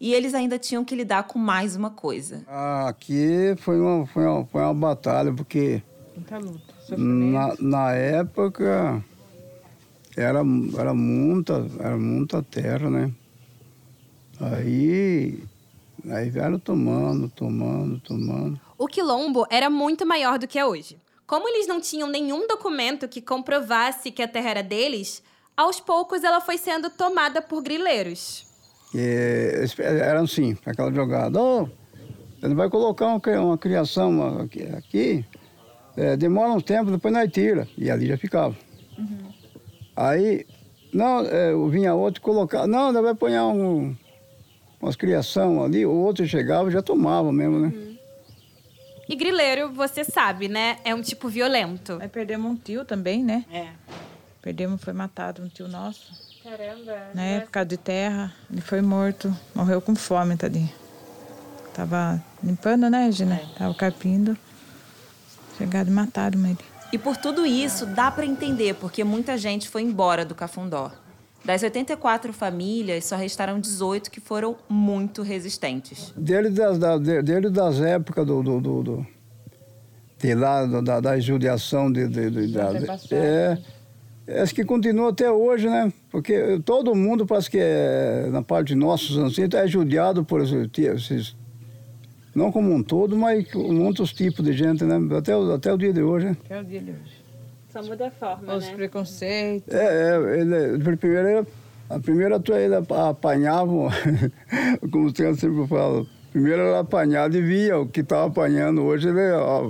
E 0.00 0.12
eles 0.12 0.34
ainda 0.34 0.58
tinham 0.58 0.84
que 0.84 0.92
lidar 0.96 1.22
com 1.22 1.38
mais 1.38 1.76
uma 1.76 1.88
coisa. 1.88 2.42
Ah, 2.48 2.88
Aqui 2.88 3.54
foi 3.58 3.80
uma, 3.80 4.04
foi 4.08 4.26
uma, 4.26 4.44
foi 4.44 4.60
uma 4.60 4.74
batalha, 4.74 5.32
porque 5.32 5.80
Muita 6.16 6.36
luta. 6.36 6.74
na, 6.96 7.54
na 7.60 7.92
época 7.92 9.04
era, 10.16 10.40
era, 10.76 10.92
muita, 10.92 11.64
era 11.78 11.96
muita 11.96 12.42
terra, 12.42 12.90
né? 12.90 13.12
Aí, 14.40 15.44
aí 16.10 16.28
vieram 16.28 16.58
tomando, 16.58 17.28
tomando, 17.28 18.00
tomando. 18.00 18.60
O 18.76 18.88
quilombo 18.88 19.46
era 19.48 19.70
muito 19.70 20.04
maior 20.04 20.40
do 20.40 20.48
que 20.48 20.58
é 20.58 20.66
hoje. 20.66 20.98
Como 21.28 21.46
eles 21.46 21.66
não 21.66 21.78
tinham 21.78 22.08
nenhum 22.08 22.46
documento 22.48 23.06
que 23.06 23.20
comprovasse 23.20 24.10
que 24.10 24.22
a 24.22 24.26
terra 24.26 24.48
era 24.48 24.62
deles, 24.62 25.22
aos 25.54 25.78
poucos 25.78 26.24
ela 26.24 26.40
foi 26.40 26.56
sendo 26.56 26.88
tomada 26.88 27.42
por 27.42 27.62
grileiros. 27.62 28.46
E 28.94 28.98
eles 28.98 29.78
eram 29.78 30.24
assim, 30.24 30.56
aquela 30.64 30.90
jogada. 30.90 31.38
Oh, 31.38 31.68
ele 32.42 32.54
vai 32.54 32.70
colocar 32.70 33.08
uma, 33.08 33.20
uma 33.42 33.58
criação 33.58 34.40
aqui, 34.40 34.62
aqui 34.74 35.24
é, 35.98 36.16
demora 36.16 36.50
um 36.50 36.62
tempo, 36.62 36.90
depois 36.90 37.12
nós 37.12 37.30
tira. 37.30 37.68
E 37.76 37.90
ali 37.90 38.06
já 38.06 38.16
ficava. 38.16 38.56
Aí, 39.94 40.46
não, 40.94 41.20
é, 41.20 41.52
vinha 41.68 41.92
outro 41.92 42.22
colocar, 42.22 42.66
não, 42.66 42.88
ele 42.88 43.02
vai 43.02 43.14
pôr 43.14 43.30
um, 43.32 43.94
umas 44.80 44.96
criação 44.96 45.62
ali, 45.62 45.84
o 45.84 45.92
outro 45.92 46.26
chegava 46.26 46.70
e 46.70 46.72
já 46.72 46.80
tomava 46.80 47.30
mesmo, 47.30 47.58
né? 47.58 47.87
E 49.08 49.16
grileiro, 49.16 49.72
você 49.72 50.04
sabe, 50.04 50.48
né? 50.48 50.78
É 50.84 50.94
um 50.94 51.00
tipo 51.00 51.28
violento. 51.28 51.98
Aí 52.00 52.08
perdemos 52.08 52.52
um 52.52 52.56
tio 52.56 52.84
também, 52.84 53.24
né? 53.24 53.44
É. 53.50 53.68
Perdemos, 54.42 54.82
foi 54.82 54.92
matado 54.92 55.42
um 55.42 55.48
tio 55.48 55.66
nosso. 55.66 56.12
Caramba. 56.42 57.08
Na 57.14 57.22
época 57.22 57.64
de 57.64 57.76
terra, 57.76 58.32
ele 58.50 58.60
foi 58.60 58.82
morto, 58.82 59.34
morreu 59.54 59.80
com 59.80 59.94
fome, 59.94 60.36
tadinho. 60.36 60.72
Tava 61.72 62.22
limpando, 62.42 62.90
né, 62.90 63.10
Gina? 63.10 63.40
Tava 63.56 63.74
carpindo. 63.74 64.36
Chegaram 65.56 65.88
e 65.88 65.92
mataram 65.92 66.44
ele. 66.46 66.58
E 66.92 66.98
por 66.98 67.16
tudo 67.16 67.46
isso, 67.46 67.86
dá 67.86 68.10
para 68.10 68.26
entender 68.26 68.74
porque 68.74 69.04
muita 69.04 69.36
gente 69.38 69.68
foi 69.68 69.82
embora 69.82 70.24
do 70.24 70.34
Cafundó. 70.34 70.90
Das 71.44 71.62
84 71.62 72.32
famílias, 72.32 73.04
só 73.04 73.16
restaram 73.16 73.60
18 73.60 74.10
que 74.10 74.20
foram 74.20 74.56
muito 74.68 75.22
resistentes. 75.22 76.12
Dele 76.16 76.50
das, 76.50 76.78
da, 76.78 76.98
dele 76.98 77.48
das 77.48 77.80
épocas 77.80 78.26
do, 78.26 78.42
do, 78.42 78.60
do, 78.60 78.82
do 78.82 79.06
de 80.18 80.34
lá, 80.34 80.66
da, 80.66 81.00
da 81.00 81.20
judiação 81.20 81.90
de, 81.90 82.08
de, 82.08 82.30
de 82.30 82.52
da, 82.52 82.70
é, 83.12 84.42
acho 84.42 84.54
que 84.54 84.64
continua 84.64 85.10
até 85.10 85.30
hoje, 85.30 85.68
né? 85.68 85.92
Porque 86.10 86.60
todo 86.64 86.94
mundo 86.94 87.24
parece 87.24 87.50
que 87.50 87.58
é, 87.58 88.28
na 88.30 88.42
parte 88.42 88.68
de 88.68 88.74
nossos 88.74 89.16
ancestrais 89.16 89.66
é 89.66 89.68
judiado 89.68 90.24
por 90.24 90.42
esses, 90.42 91.36
não 92.34 92.50
como 92.50 92.72
um 92.74 92.82
todo, 92.82 93.16
mas 93.16 93.50
com 93.50 93.72
muitos 93.72 94.12
tipos 94.12 94.44
de 94.44 94.52
gente, 94.52 94.84
né? 94.84 94.96
Até, 95.16 95.32
até 95.54 95.72
o 95.72 95.78
dia 95.78 95.92
de 95.92 96.02
hoje. 96.02 96.26
Né? 96.26 96.36
Até 96.44 96.60
o 96.60 96.64
dia 96.64 96.80
de 96.80 96.90
hoje. 96.90 97.27
Só 97.68 97.82
muda 97.82 98.06
a 98.06 98.10
forma, 98.10 98.54
Os 98.54 98.66
né? 98.66 98.74
preconceitos. 98.74 99.74
É, 99.74 100.16
é 100.16 100.40
ele, 100.40 100.96
primeiro, 100.96 101.46
a 101.90 102.00
primeira 102.00 102.40
tua 102.40 102.58
ele 102.58 102.74
apanhava, 102.74 103.72
como 104.90 105.06
o 105.06 105.14
senhor 105.14 105.34
sempre 105.36 105.66
fala, 105.66 106.06
primeiro 106.32 106.62
ele 106.62 106.76
apanhava 106.76 107.36
e 107.36 107.42
via 107.42 107.78
o 107.78 107.86
que 107.86 108.00
estava 108.00 108.26
apanhando. 108.26 108.82
Hoje 108.82 109.08
ele, 109.08 109.20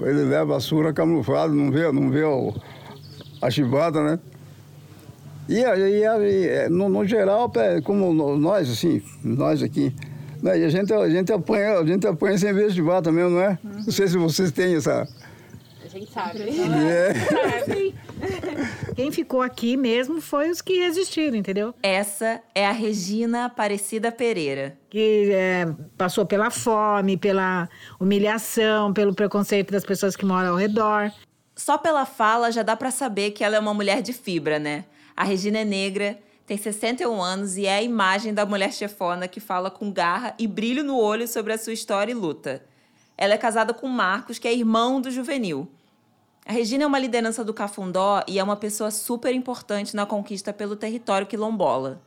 ele 0.06 0.24
leva 0.28 0.56
a 0.56 0.60
sura 0.60 0.92
camuflada, 0.92 1.52
não 1.52 1.72
vê, 1.72 1.90
não 1.90 2.08
vê 2.08 2.22
o, 2.22 2.54
a 3.42 3.50
chibata, 3.50 4.02
né? 4.02 4.18
E, 5.48 5.60
e, 5.60 6.04
e 6.04 6.68
no, 6.68 6.88
no, 6.88 7.04
geral, 7.04 7.50
como 7.82 8.12
nós, 8.36 8.70
assim, 8.70 9.02
nós 9.24 9.60
aqui, 9.60 9.92
né? 10.40 10.52
a, 10.52 10.68
gente, 10.68 10.92
a, 10.92 11.08
gente 11.08 11.32
apanha, 11.32 11.78
a 11.78 11.84
gente 11.84 12.06
apanha 12.06 12.38
sem 12.38 12.52
ver 12.52 12.70
chibata 12.70 13.10
mesmo, 13.10 13.30
não 13.30 13.40
é? 13.40 13.58
Não 13.64 13.90
sei 13.90 14.06
se 14.06 14.16
vocês 14.16 14.52
têm 14.52 14.76
essa... 14.76 15.08
A 15.88 15.90
gente 15.90 16.12
sabe. 16.12 16.42
É. 16.42 17.14
Quem 18.94 19.10
ficou 19.10 19.40
aqui 19.40 19.74
mesmo 19.74 20.20
foi 20.20 20.50
os 20.50 20.60
que 20.60 20.80
resistiram, 20.80 21.34
entendeu? 21.34 21.74
Essa 21.82 22.42
é 22.54 22.66
a 22.66 22.72
Regina 22.72 23.46
Aparecida 23.46 24.12
Pereira. 24.12 24.76
Que 24.90 25.30
é, 25.32 25.66
passou 25.96 26.26
pela 26.26 26.50
fome, 26.50 27.16
pela 27.16 27.70
humilhação, 27.98 28.92
pelo 28.92 29.14
preconceito 29.14 29.72
das 29.72 29.82
pessoas 29.82 30.14
que 30.14 30.26
moram 30.26 30.50
ao 30.50 30.56
redor. 30.56 31.10
Só 31.56 31.78
pela 31.78 32.04
fala 32.04 32.52
já 32.52 32.62
dá 32.62 32.76
para 32.76 32.90
saber 32.90 33.30
que 33.30 33.42
ela 33.42 33.56
é 33.56 33.58
uma 33.58 33.72
mulher 33.72 34.02
de 34.02 34.12
fibra, 34.12 34.58
né? 34.58 34.84
A 35.16 35.24
Regina 35.24 35.60
é 35.60 35.64
negra, 35.64 36.18
tem 36.46 36.58
61 36.58 37.18
anos 37.22 37.56
e 37.56 37.64
é 37.64 37.76
a 37.76 37.82
imagem 37.82 38.34
da 38.34 38.44
mulher 38.44 38.74
chefona 38.74 39.26
que 39.26 39.40
fala 39.40 39.70
com 39.70 39.90
garra 39.90 40.34
e 40.38 40.46
brilho 40.46 40.84
no 40.84 40.98
olho 40.98 41.26
sobre 41.26 41.54
a 41.54 41.58
sua 41.58 41.72
história 41.72 42.12
e 42.12 42.14
luta. 42.14 42.62
Ela 43.16 43.34
é 43.34 43.38
casada 43.38 43.72
com 43.72 43.88
Marcos, 43.88 44.38
que 44.38 44.46
é 44.46 44.52
irmão 44.54 45.00
do 45.00 45.10
Juvenil. 45.10 45.68
A 46.48 46.52
Regina 46.52 46.84
é 46.84 46.86
uma 46.86 46.98
liderança 46.98 47.44
do 47.44 47.52
Cafundó 47.52 48.24
e 48.26 48.38
é 48.38 48.42
uma 48.42 48.56
pessoa 48.56 48.90
super 48.90 49.34
importante 49.34 49.94
na 49.94 50.06
conquista 50.06 50.50
pelo 50.50 50.76
território 50.76 51.26
quilombola. 51.26 52.00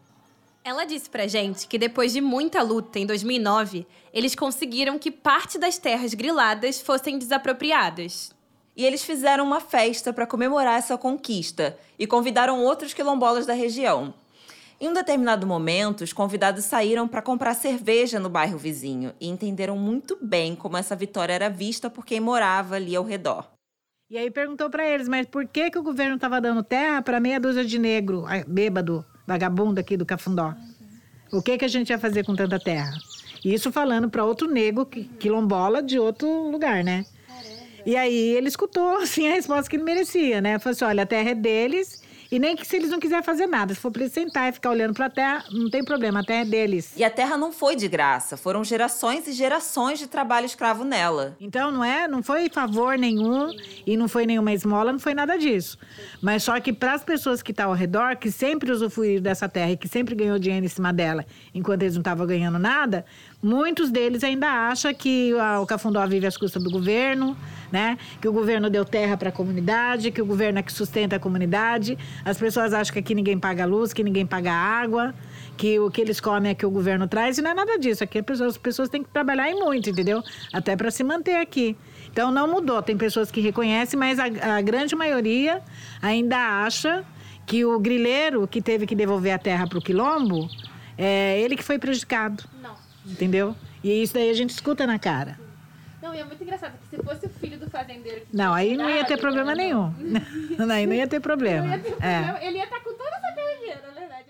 Ela 0.64 0.84
disse 0.84 1.08
pra 1.08 1.28
gente 1.28 1.68
que 1.68 1.78
depois 1.78 2.12
de 2.12 2.22
muita 2.22 2.64
luta, 2.64 2.98
em 2.98 3.06
2009, 3.06 3.86
eles 4.12 4.34
conseguiram 4.34 4.98
que 4.98 5.12
parte 5.12 5.60
das 5.60 5.78
terras 5.78 6.16
griladas 6.16 6.82
fossem 6.82 7.20
desapropriadas. 7.20 8.32
E 8.76 8.84
eles 8.84 9.04
fizeram 9.04 9.46
uma 9.46 9.60
festa 9.60 10.12
para 10.12 10.26
comemorar 10.26 10.80
essa 10.80 10.98
conquista 10.98 11.78
e 12.00 12.08
convidaram 12.08 12.64
outros 12.64 12.96
quilombolas 12.96 13.46
da 13.46 13.54
região. 13.54 14.12
Em 14.80 14.90
um 14.90 14.94
determinado 14.94 15.46
momento, 15.46 16.04
os 16.04 16.14
convidados 16.14 16.66
saíram 16.66 17.08
para 17.08 17.22
comprar 17.22 17.54
cerveja 17.54 18.20
no 18.20 18.28
bairro 18.28 18.58
vizinho 18.58 19.14
e 19.22 19.28
entenderam 19.28 19.78
muito 19.78 20.18
bem 20.20 20.56
como 20.56 20.78
essa 20.78 20.96
vitória 20.96 21.32
era 21.32 21.48
vista 21.48 21.92
por 21.92 22.04
quem 22.04 22.20
morava 22.20 22.74
ali 22.74 22.96
ao 22.96 23.04
redor. 23.04 23.48
E 24.12 24.18
aí 24.18 24.30
perguntou 24.30 24.70
para 24.70 24.86
eles, 24.86 25.08
mas 25.08 25.26
por 25.26 25.48
que, 25.48 25.72
que 25.72 25.80
o 25.80 25.82
governo 25.82 26.16
estava 26.16 26.42
dando 26.42 26.62
terra 26.62 27.02
para 27.02 27.18
meia 27.18 27.40
dúzia 27.40 27.64
de 27.64 27.80
negro, 27.80 28.26
bêbado, 28.46 29.06
vagabundo 29.26 29.80
aqui 29.80 29.96
do 29.96 30.06
Cafundó? 30.06 30.54
O 31.32 31.42
que, 31.42 31.58
que 31.58 31.64
a 31.64 31.68
gente 31.70 31.92
ia 31.92 31.98
fazer 31.98 32.26
com 32.26 32.36
tanta 32.36 32.60
terra? 32.60 32.92
Isso 33.42 33.72
falando 33.72 34.10
para 34.10 34.26
outro 34.26 34.52
negro 34.52 34.86
quilombola 34.86 35.82
de 35.82 35.98
outro 35.98 36.50
lugar, 36.50 36.84
né? 36.84 37.06
E 37.86 37.96
aí 37.96 38.36
ele 38.36 38.50
escutou, 38.50 38.98
assim, 39.02 39.30
a 39.30 39.32
resposta 39.32 39.70
que 39.70 39.78
ele 39.78 39.84
merecia, 39.84 40.42
né? 40.42 40.60
Falou 40.60 40.74
assim, 40.74 40.84
olha, 40.84 41.04
a 41.04 41.06
terra 41.08 41.30
é 41.30 41.36
deles 41.36 42.01
e 42.32 42.40
nem 42.40 42.56
que 42.56 42.66
se 42.66 42.78
eles 42.78 42.90
não 42.90 43.00
quiserem 43.00 43.24
fazer 43.24 43.46
nada, 43.46 43.74
se 43.74 43.80
for 43.80 43.92
para 43.92 44.04
eles 44.04 44.14
sentar 44.14 44.50
e 44.50 44.54
ficar 44.54 44.70
olhando 44.70 44.94
para 44.94 45.08
a 45.08 45.10
terra, 45.10 45.44
não 45.52 45.70
tem 45.70 45.84
problema, 45.84 46.22
a 46.22 46.24
terra 46.24 46.42
é 46.42 46.46
deles. 46.46 46.94
E 46.96 47.04
a 47.04 47.10
terra 47.10 47.38
não 47.38 47.52
foi 47.52 47.76
de 47.76 47.88
graça, 47.88 48.38
foram 48.38 48.64
gerações 48.64 49.28
e 49.28 49.34
gerações 49.34 50.00
de 50.00 50.08
trabalho 50.08 50.46
escravo 50.46 50.86
nela. 50.86 51.36
Então 51.42 51.70
não 51.72 51.84
é, 51.84 52.08
não 52.08 52.24
foi 52.24 52.50
favor 52.50 52.98
nenhum 52.98 53.50
e 53.86 53.98
não 53.98 54.08
foi 54.08 54.26
nenhuma 54.26 54.54
esmola, 54.54 54.94
não 54.94 55.00
foi 55.00 55.14
nada 55.14 55.38
disso. 55.38 55.78
Mas 56.22 56.44
só 56.44 56.58
que 56.60 56.72
para 56.72 56.94
as 56.94 57.04
pessoas 57.04 57.42
que 57.42 57.52
estão 57.52 57.66
tá 57.66 57.70
ao 57.70 57.76
redor, 57.76 58.16
que 58.16 58.32
sempre 58.32 58.72
usufruíram 58.72 59.22
dessa 59.22 59.50
terra 59.50 59.72
e 59.72 59.78
que 59.78 59.88
sempre 59.88 60.16
ganhou 60.16 60.40
dinheiro 60.40 60.66
em 60.66 60.70
cima 60.70 60.94
dela, 60.94 61.26
enquanto 61.54 61.82
eles 61.82 61.96
não 61.96 62.02
estavam 62.02 62.26
ganhando 62.26 62.58
nada, 62.58 63.06
Muitos 63.42 63.90
deles 63.90 64.24
ainda 64.24 64.48
acham 64.48 64.94
que 64.94 65.34
o 65.60 65.66
Cafundó 65.66 66.06
vive 66.06 66.28
às 66.28 66.38
custas 66.38 66.64
do 66.64 66.70
governo, 66.70 67.36
né? 67.72 67.98
Que 68.20 68.28
o 68.28 68.34
governo 68.34 68.70
deu 68.70 68.84
terra 68.84 69.16
para 69.16 69.30
a 69.30 69.32
comunidade, 69.32 70.12
que 70.12 70.22
o 70.22 70.26
governo 70.26 70.60
é 70.60 70.62
que 70.62 70.74
sustenta 70.74 71.16
a 71.16 71.20
comunidade. 71.20 71.98
As 72.26 72.38
pessoas 72.38 72.74
acham 72.74 72.94
que 72.94 73.00
aqui 73.00 73.16
ninguém 73.16 73.40
paga 73.40 73.66
luz, 73.66 73.94
que 73.94 74.04
ninguém 74.04 74.26
paga 74.26 74.52
água, 74.52 75.14
que 75.58 75.80
o 75.80 75.90
que 75.90 76.02
eles 76.02 76.20
comem 76.20 76.52
é 76.52 76.56
que 76.56 76.66
o 76.66 76.70
governo 76.70 77.08
traz. 77.08 77.38
E 77.38 77.42
não 77.42 77.52
é 77.52 77.54
nada 77.54 77.78
disso. 77.78 78.04
Aqui 78.04 78.20
as 78.20 78.26
pessoas, 78.26 78.50
as 78.54 78.58
pessoas 78.58 78.90
têm 78.90 79.04
que 79.04 79.10
trabalhar 79.10 79.50
em 79.50 79.56
muito, 79.56 79.90
entendeu? 79.90 80.24
Até 80.52 80.76
para 80.76 80.92
se 80.92 81.04
manter 81.04 81.38
aqui. 81.38 81.78
Então 82.12 82.32
não 82.32 82.48
mudou. 82.48 82.82
Tem 82.82 82.98
pessoas 82.98 83.32
que 83.32 83.40
reconhecem, 83.40 83.98
mas 83.98 84.20
a, 84.20 84.58
a 84.58 84.62
grande 84.62 84.96
maioria 84.96 85.62
ainda 86.02 86.38
acha 86.38 87.06
que 87.46 87.66
o 87.66 87.80
grileiro 87.80 88.48
que 88.48 88.62
teve 88.62 88.86
que 88.86 88.96
devolver 88.96 89.34
a 89.34 89.38
terra 89.38 89.68
para 89.68 89.78
o 89.78 89.82
quilombo, 89.82 90.48
é 90.98 91.40
ele 91.42 91.56
que 91.56 91.64
foi 91.64 91.80
prejudicado. 91.80 92.44
Não. 92.62 92.76
Entendeu? 93.06 93.56
E 93.84 94.04
isso 94.04 94.14
daí 94.14 94.30
a 94.30 94.34
gente 94.34 94.52
escuta 94.52 94.86
na 94.86 95.00
cara. 95.00 95.40
Não, 96.12 96.18
e 96.18 96.20
é 96.20 96.26
muito 96.26 96.44
engraçado 96.44 96.78
que 96.78 96.98
se 96.98 97.02
fosse 97.02 97.26
o 97.26 97.30
filho 97.30 97.58
do 97.58 97.70
fazendeiro 97.70 98.26
que 98.26 98.36
Não, 98.36 98.54
aí 98.54 98.76
não 98.76 98.90
ia 98.90 99.06
ter 99.06 99.18
problema 99.18 99.56
nenhum. 99.56 99.94
Não, 100.60 100.70
aí 100.70 100.86
não 100.86 100.94
ia 100.94 101.08
ter 101.08 101.22
problema. 101.22 101.68
Não 101.68 101.74
ia 101.74 101.80
ter 101.80 101.92
problema. 101.92 102.40
É. 102.40 102.48
Ele 102.48 102.58
ia 102.58 102.66
estar 102.66 102.82
com 102.82 102.94
toda 102.94 103.10
essa 103.10 103.32
terra 103.32 103.82
na 103.88 104.00
verdade. 104.00 104.26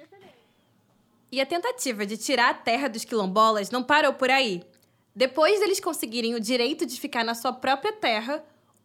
E 1.31 1.41
a 1.41 1.45
tentativa 1.45 2.05
de 2.05 2.17
tirar 2.17 2.51
a 2.51 2.53
terra 2.53 2.87
dos 2.87 3.03
quilombolas 3.03 3.71
não 3.71 3.81
parou 3.81 4.13
por 4.13 4.29
aí. 4.29 4.61
Depois 5.15 5.59
deles 5.59 5.79
conseguirem 5.79 6.35
o 6.35 6.39
direito 6.39 6.85
de 6.85 6.99
ficar 6.99 7.23
na 7.23 7.33
sua 7.33 7.51
própria 7.51 7.93
terra, 7.93 8.43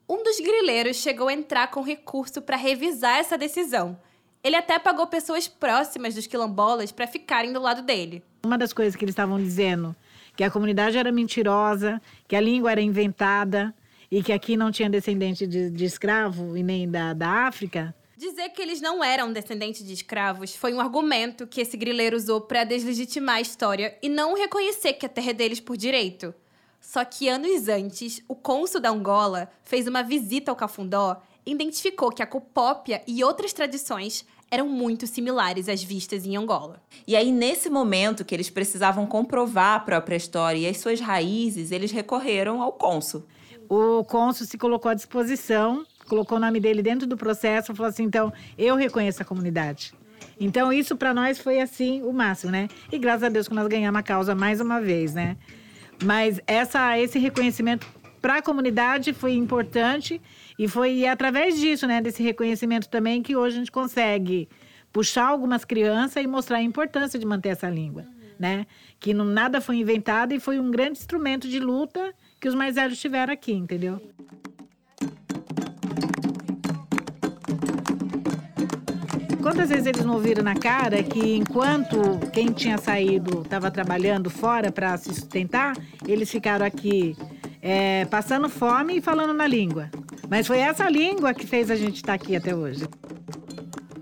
um 0.08 0.22
dos 0.22 0.38
grileiros 0.38 0.96
chegou 0.96 1.28
a 1.28 1.32
entrar 1.34 1.70
com 1.70 1.82
recurso 1.82 2.40
para 2.40 2.56
revisar 2.56 3.18
essa 3.18 3.36
decisão. 3.36 3.98
Ele 4.42 4.56
até 4.56 4.78
pagou 4.78 5.06
pessoas 5.06 5.46
próximas 5.46 6.14
dos 6.14 6.26
quilombolas 6.26 6.92
para 6.92 7.06
ficarem 7.06 7.52
do 7.52 7.60
lado 7.60 7.82
dele. 7.82 8.22
Uma 8.44 8.56
das 8.56 8.72
coisas 8.72 8.96
que 8.96 9.04
eles 9.04 9.12
estavam 9.12 9.38
dizendo, 9.38 9.94
que 10.36 10.44
a 10.44 10.50
comunidade 10.50 10.98
era 10.98 11.10
mentirosa, 11.10 12.00
que 12.28 12.36
a 12.36 12.40
língua 12.40 12.70
era 12.70 12.80
inventada 12.80 13.74
e 14.10 14.22
que 14.22 14.32
aqui 14.32 14.56
não 14.56 14.70
tinha 14.70 14.90
descendente 14.90 15.46
de, 15.46 15.70
de 15.70 15.84
escravo 15.84 16.56
e 16.56 16.62
nem 16.62 16.88
da, 16.88 17.12
da 17.12 17.46
África. 17.46 17.94
Dizer 18.16 18.50
que 18.50 18.62
eles 18.62 18.80
não 18.80 19.02
eram 19.02 19.32
descendentes 19.32 19.84
de 19.84 19.92
escravos 19.92 20.54
foi 20.54 20.72
um 20.72 20.80
argumento 20.80 21.46
que 21.46 21.60
esse 21.60 21.76
grileiro 21.76 22.16
usou 22.16 22.40
para 22.40 22.64
deslegitimar 22.64 23.36
a 23.36 23.40
história 23.40 23.98
e 24.02 24.08
não 24.08 24.34
reconhecer 24.34 24.94
que 24.94 25.06
a 25.06 25.08
terra 25.08 25.30
é 25.30 25.34
deles 25.34 25.60
por 25.60 25.76
direito. 25.76 26.34
Só 26.80 27.04
que 27.04 27.28
anos 27.28 27.68
antes, 27.68 28.22
o 28.28 28.34
cônsul 28.34 28.80
da 28.80 28.90
Angola 28.90 29.50
fez 29.64 29.86
uma 29.86 30.02
visita 30.02 30.50
ao 30.50 30.56
Cafundó 30.56 31.20
e 31.44 31.52
identificou 31.52 32.10
que 32.10 32.22
a 32.22 32.26
copópia 32.26 33.02
e 33.06 33.22
outras 33.24 33.52
tradições 33.52 34.24
eram 34.50 34.68
muito 34.68 35.06
similares 35.06 35.68
às 35.68 35.82
vistas 35.82 36.24
em 36.24 36.36
Angola. 36.36 36.80
E 37.06 37.16
aí, 37.16 37.32
nesse 37.32 37.68
momento 37.68 38.24
que 38.24 38.34
eles 38.34 38.48
precisavam 38.48 39.06
comprovar 39.06 39.74
a 39.76 39.80
própria 39.80 40.16
história 40.16 40.58
e 40.58 40.66
as 40.66 40.78
suas 40.78 41.00
raízes, 41.00 41.72
eles 41.72 41.90
recorreram 41.90 42.62
ao 42.62 42.72
cônsul. 42.72 43.24
O 43.68 44.04
cônsul 44.04 44.46
se 44.46 44.56
colocou 44.56 44.90
à 44.90 44.94
disposição, 44.94 45.84
colocou 46.08 46.38
o 46.38 46.40
nome 46.40 46.60
dele 46.60 46.82
dentro 46.82 47.06
do 47.06 47.16
processo, 47.16 47.74
falou 47.74 47.90
assim: 47.90 48.04
então, 48.04 48.32
eu 48.56 48.76
reconheço 48.76 49.22
a 49.22 49.24
comunidade. 49.24 49.92
Então, 50.38 50.72
isso 50.72 50.96
para 50.96 51.12
nós 51.12 51.38
foi 51.38 51.60
assim 51.60 52.02
o 52.02 52.12
máximo, 52.12 52.52
né? 52.52 52.68
E 52.92 52.98
graças 52.98 53.24
a 53.24 53.28
Deus 53.28 53.48
que 53.48 53.54
nós 53.54 53.66
ganhamos 53.66 53.98
a 53.98 54.02
causa 54.02 54.34
mais 54.34 54.60
uma 54.60 54.80
vez, 54.80 55.14
né? 55.14 55.36
Mas 56.04 56.40
essa, 56.46 56.98
esse 56.98 57.18
reconhecimento 57.18 57.86
para 58.20 58.36
a 58.36 58.42
comunidade 58.42 59.12
foi 59.12 59.34
importante 59.34 60.20
e 60.58 60.68
foi 60.68 61.06
através 61.06 61.58
disso, 61.58 61.86
né, 61.86 62.00
desse 62.00 62.22
reconhecimento 62.22 62.88
também, 62.88 63.22
que 63.22 63.36
hoje 63.36 63.56
a 63.56 63.58
gente 63.58 63.72
consegue 63.72 64.48
puxar 64.92 65.26
algumas 65.26 65.64
crianças 65.64 66.24
e 66.24 66.26
mostrar 66.26 66.58
a 66.58 66.62
importância 66.62 67.18
de 67.18 67.26
manter 67.26 67.50
essa 67.50 67.68
língua, 67.68 68.02
uhum. 68.02 68.28
né? 68.38 68.66
Que 68.98 69.12
não, 69.12 69.26
nada 69.26 69.60
foi 69.60 69.76
inventado 69.76 70.32
e 70.32 70.40
foi 70.40 70.58
um 70.58 70.70
grande 70.70 70.98
instrumento 70.98 71.46
de 71.46 71.60
luta 71.60 72.14
que 72.40 72.48
os 72.48 72.54
mais 72.54 72.76
velhos 72.76 72.98
tiveram 72.98 73.32
aqui, 73.32 73.52
entendeu? 73.52 74.00
Quantas 79.42 79.68
vezes 79.68 79.86
eles 79.86 80.04
não 80.04 80.14
ouviram 80.14 80.42
na 80.42 80.56
cara 80.56 81.02
que 81.02 81.36
enquanto 81.36 82.18
quem 82.32 82.52
tinha 82.52 82.78
saído 82.78 83.42
estava 83.42 83.70
trabalhando 83.70 84.28
fora 84.28 84.72
para 84.72 84.96
se 84.96 85.14
sustentar, 85.14 85.76
eles 86.04 86.28
ficaram 86.30 86.66
aqui 86.66 87.14
é, 87.62 88.06
passando 88.06 88.48
fome 88.48 88.96
e 88.96 89.00
falando 89.00 89.32
na 89.32 89.46
língua. 89.46 89.88
Mas 90.28 90.46
foi 90.46 90.58
essa 90.58 90.88
língua 90.88 91.32
que 91.32 91.46
fez 91.46 91.70
a 91.70 91.76
gente 91.76 91.96
estar 91.96 92.14
aqui 92.14 92.34
até 92.36 92.54
hoje. 92.54 92.86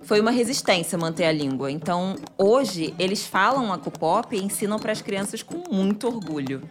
foi 0.02 0.20
uma 0.20 0.30
resistência 0.30 0.98
manter 0.98 1.24
a 1.24 1.32
língua. 1.32 1.70
Então, 1.70 2.16
hoje, 2.36 2.94
eles 2.98 3.26
falam 3.26 3.72
a 3.72 3.78
Cupop 3.78 4.36
e 4.36 4.42
ensinam 4.42 4.78
para 4.78 4.92
as 4.92 5.00
crianças 5.00 5.42
com 5.42 5.64
muito 5.72 6.06
orgulho. 6.06 6.62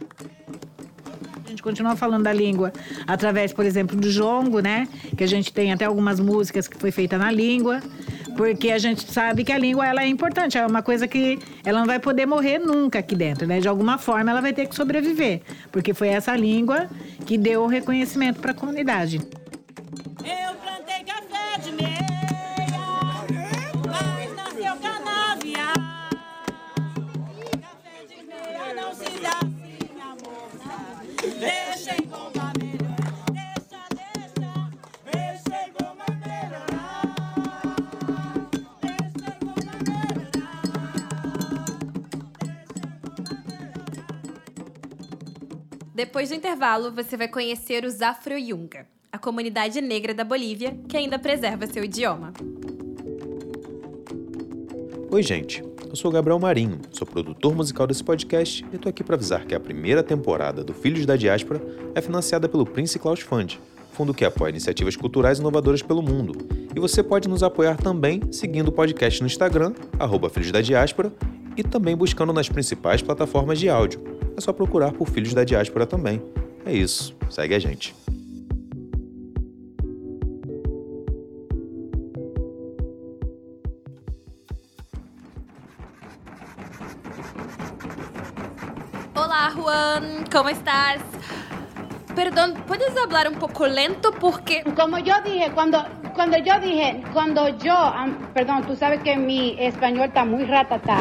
A 1.43 1.50
gente 1.50 1.63
continua 1.63 1.95
falando 1.95 2.24
da 2.24 2.33
língua 2.33 2.72
através, 3.07 3.51
por 3.51 3.65
exemplo, 3.65 3.95
do 3.95 4.10
jongo, 4.10 4.60
né? 4.60 4.88
Que 5.17 5.24
a 5.24 5.27
gente 5.27 5.51
tem 5.51 5.74
até 5.74 5.86
algumas 5.86 6.19
músicas 6.19 6.67
que 6.67 6.77
foi 6.77 6.91
feita 6.91 7.17
na 7.17 7.31
língua, 7.31 7.81
porque 8.38 8.72
a 8.72 8.77
gente 8.77 9.12
sabe 9.12 9.43
que 9.43 9.51
a 9.51 9.57
língua 9.57 9.86
ela 9.86 10.03
é 10.03 10.07
importante, 10.07 10.57
é 10.57 10.65
uma 10.65 10.81
coisa 10.81 11.07
que 11.07 11.39
ela 11.63 11.79
não 11.79 11.88
vai 11.88 12.00
poder 12.00 12.25
morrer 12.25 12.60
nunca 12.60 13.00
aqui 13.00 13.15
dentro, 13.15 13.48
né? 13.48 13.60
De 13.60 13.67
alguma 13.67 13.98
forma 13.98 14.31
ela 14.31 14.41
vai 14.41 14.53
ter 14.53 14.67
que 14.67 14.75
sobreviver, 14.75 15.41
porque 15.72 15.93
foi 15.93 16.10
essa 16.10 16.36
língua 16.36 16.88
que 17.25 17.38
deu 17.38 17.63
o 17.63 17.67
reconhecimento 17.67 18.39
para 18.39 18.51
a 18.51 18.55
comunidade. 18.55 19.19
Depois 45.93 46.29
do 46.29 46.35
intervalo, 46.35 46.91
você 46.91 47.15
vai 47.15 47.27
conhecer 47.27 47.85
os 47.85 48.01
Afro-Yunga, 48.01 48.88
a 49.12 49.19
comunidade 49.19 49.79
negra 49.79 50.12
da 50.12 50.23
Bolívia 50.23 50.75
que 50.89 50.97
ainda 50.97 51.19
preserva 51.19 51.67
seu 51.67 51.83
idioma. 51.83 52.33
Oi, 55.12 55.21
gente. 55.21 55.63
Eu 55.88 55.95
sou 55.95 56.09
Gabriel 56.09 56.39
Marinho, 56.39 56.79
sou 56.89 57.05
produtor 57.05 57.55
musical 57.55 57.85
desse 57.85 58.03
podcast 58.03 58.65
e 58.73 58.77
tô 58.79 58.89
aqui 58.89 59.03
para 59.03 59.15
avisar 59.15 59.45
que 59.45 59.53
a 59.53 59.59
primeira 59.59 60.01
temporada 60.01 60.63
do 60.63 60.73
Filhos 60.73 61.05
da 61.05 61.15
Diáspora 61.15 61.62
é 61.93 62.01
financiada 62.01 62.50
pelo 62.50 62.65
Prince 62.65 62.97
Claus 62.97 63.19
Fund, 63.19 63.59
fundo 63.91 64.15
que 64.15 64.25
apoia 64.25 64.50
iniciativas 64.50 64.95
culturais 64.95 65.38
inovadoras 65.38 65.83
pelo 65.83 66.01
mundo. 66.01 66.47
E 66.75 66.79
você 66.79 67.03
pode 67.03 67.29
nos 67.29 67.43
apoiar 67.43 67.77
também 67.77 68.19
seguindo 68.31 68.69
o 68.69 68.71
podcast 68.71 69.21
no 69.21 69.27
Instagram, 69.27 69.75
arroba 70.00 70.27
Filhos 70.31 70.51
da 70.51 70.59
Diáspora, 70.59 71.13
e 71.55 71.62
também 71.62 71.95
buscando 71.95 72.33
nas 72.33 72.50
principais 72.50 73.03
plataformas 73.03 73.59
de 73.59 73.69
áudio. 73.69 74.12
É 74.37 74.41
só 74.41 74.51
procurar 74.53 74.91
por 74.93 75.09
Filhos 75.09 75.33
da 75.33 75.43
Diáspora 75.43 75.85
também. 75.85 76.21
É 76.65 76.73
isso, 76.73 77.15
segue 77.29 77.55
a 77.55 77.59
gente. 77.59 77.93
Olá, 89.15 89.51
Juan, 89.55 90.25
¿cómo 90.31 90.49
estás? 90.49 90.99
Perdón, 92.15 92.53
¿puedes 92.67 92.95
hablar 92.97 93.27
un 93.27 93.35
poco 93.35 93.65
lento 93.67 94.11
porque 94.19 94.63
Como 94.75 94.99
yo 94.99 95.15
dije, 95.25 95.51
cuando, 95.53 95.83
cuando 96.13 96.37
yo 96.37 96.59
dije, 96.59 97.01
cuando 97.11 97.47
yo, 97.57 97.73
am- 97.75 98.17
perdón, 98.33 98.63
tú 98.67 98.75
sabes 98.75 99.01
que 99.01 99.15
mi 99.17 99.55
español 99.59 100.07
está 100.07 100.23
muy 100.25 100.43
ratatá. 100.45 100.99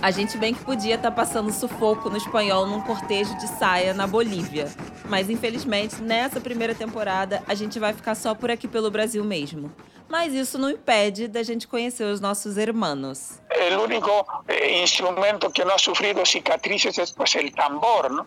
A 0.00 0.12
gente 0.12 0.38
bem 0.38 0.54
que 0.54 0.64
podia 0.64 0.94
estar 0.94 1.10
passando 1.10 1.52
sufoco 1.52 2.08
no 2.08 2.16
espanhol 2.16 2.66
num 2.66 2.80
cortejo 2.80 3.36
de 3.36 3.48
saia 3.48 3.92
na 3.92 4.06
Bolívia. 4.06 4.68
Mas 5.08 5.28
infelizmente, 5.28 6.00
nessa 6.00 6.40
primeira 6.40 6.72
temporada, 6.72 7.42
a 7.48 7.54
gente 7.54 7.80
vai 7.80 7.92
ficar 7.92 8.14
só 8.14 8.32
por 8.34 8.48
aqui 8.48 8.68
pelo 8.68 8.90
Brasil 8.90 9.24
mesmo. 9.24 9.72
Mas 10.08 10.32
isso 10.32 10.56
não 10.56 10.70
impede 10.70 11.26
da 11.26 11.42
gente 11.42 11.66
conhecer 11.66 12.04
os 12.04 12.20
nossos 12.20 12.56
hermanos. 12.56 13.40
El 13.50 13.76
único 13.76 14.24
eh, 14.46 14.80
instrumento 14.82 15.50
que 15.50 15.64
no 15.64 15.72
ha 15.72 15.78
sufrido 15.78 16.24
cicatrices 16.24 16.96
es 16.96 17.10
pues 17.10 17.34
el 17.34 17.52
tambor, 17.52 18.10
¿no? 18.10 18.26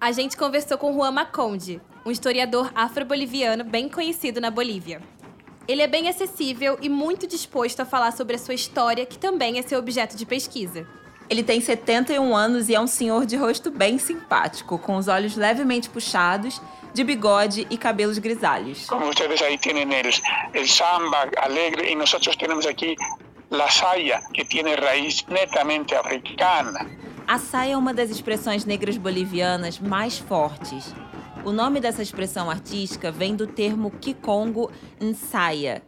a 0.00 0.12
gente 0.12 0.36
conversou 0.36 0.76
com 0.78 0.92
Juan 0.92 1.10
Maconde, 1.10 1.80
um 2.04 2.10
historiador 2.10 2.70
afro-boliviano 2.74 3.64
bem 3.64 3.88
conhecido 3.88 4.40
na 4.40 4.50
Bolívia. 4.50 5.00
Ele 5.68 5.82
é 5.82 5.86
bem 5.88 6.08
acessível 6.08 6.78
e 6.80 6.88
muito 6.88 7.26
disposto 7.26 7.80
a 7.80 7.84
falar 7.84 8.12
sobre 8.12 8.36
a 8.36 8.38
sua 8.38 8.54
história, 8.54 9.04
que 9.04 9.18
também 9.18 9.58
é 9.58 9.62
seu 9.62 9.78
objeto 9.78 10.16
de 10.16 10.24
pesquisa. 10.24 10.86
Ele 11.28 11.42
tem 11.42 11.60
71 11.60 12.36
anos 12.36 12.68
e 12.68 12.74
é 12.76 12.80
um 12.80 12.86
senhor 12.86 13.26
de 13.26 13.36
rosto 13.36 13.68
bem 13.68 13.98
simpático, 13.98 14.78
com 14.78 14.96
os 14.96 15.08
olhos 15.08 15.34
levemente 15.36 15.90
puxados, 15.90 16.62
de 16.94 17.02
bigode 17.02 17.66
e 17.68 17.76
cabelos 17.76 18.16
grisalhos. 18.18 18.86
Como 18.86 19.08
ustedes 19.08 19.42
ahí 19.42 19.58
tienen 19.58 19.92
el, 19.92 20.10
el 20.54 20.68
samba 20.68 21.28
alegre 21.42 21.90
y 21.90 21.96
nosotros 21.96 22.36
tenemos 22.36 22.64
aquí 22.64 22.94
la 23.50 23.68
saya, 23.68 24.22
que 24.32 24.44
tiene 24.44 24.76
raíz 24.76 25.26
netamente 25.28 25.96
africana. 25.96 26.86
A 27.26 27.38
saia 27.38 27.72
é 27.72 27.76
uma 27.76 27.92
das 27.92 28.08
expressões 28.08 28.64
negras 28.64 28.96
bolivianas 28.96 29.80
mais 29.80 30.16
fortes. 30.16 30.94
O 31.46 31.52
nome 31.52 31.78
dessa 31.78 32.02
expressão 32.02 32.50
artística 32.50 33.12
vem 33.12 33.36
do 33.36 33.46
termo 33.46 33.92
Kikongo 33.92 34.68
Nsaya, 35.00 35.80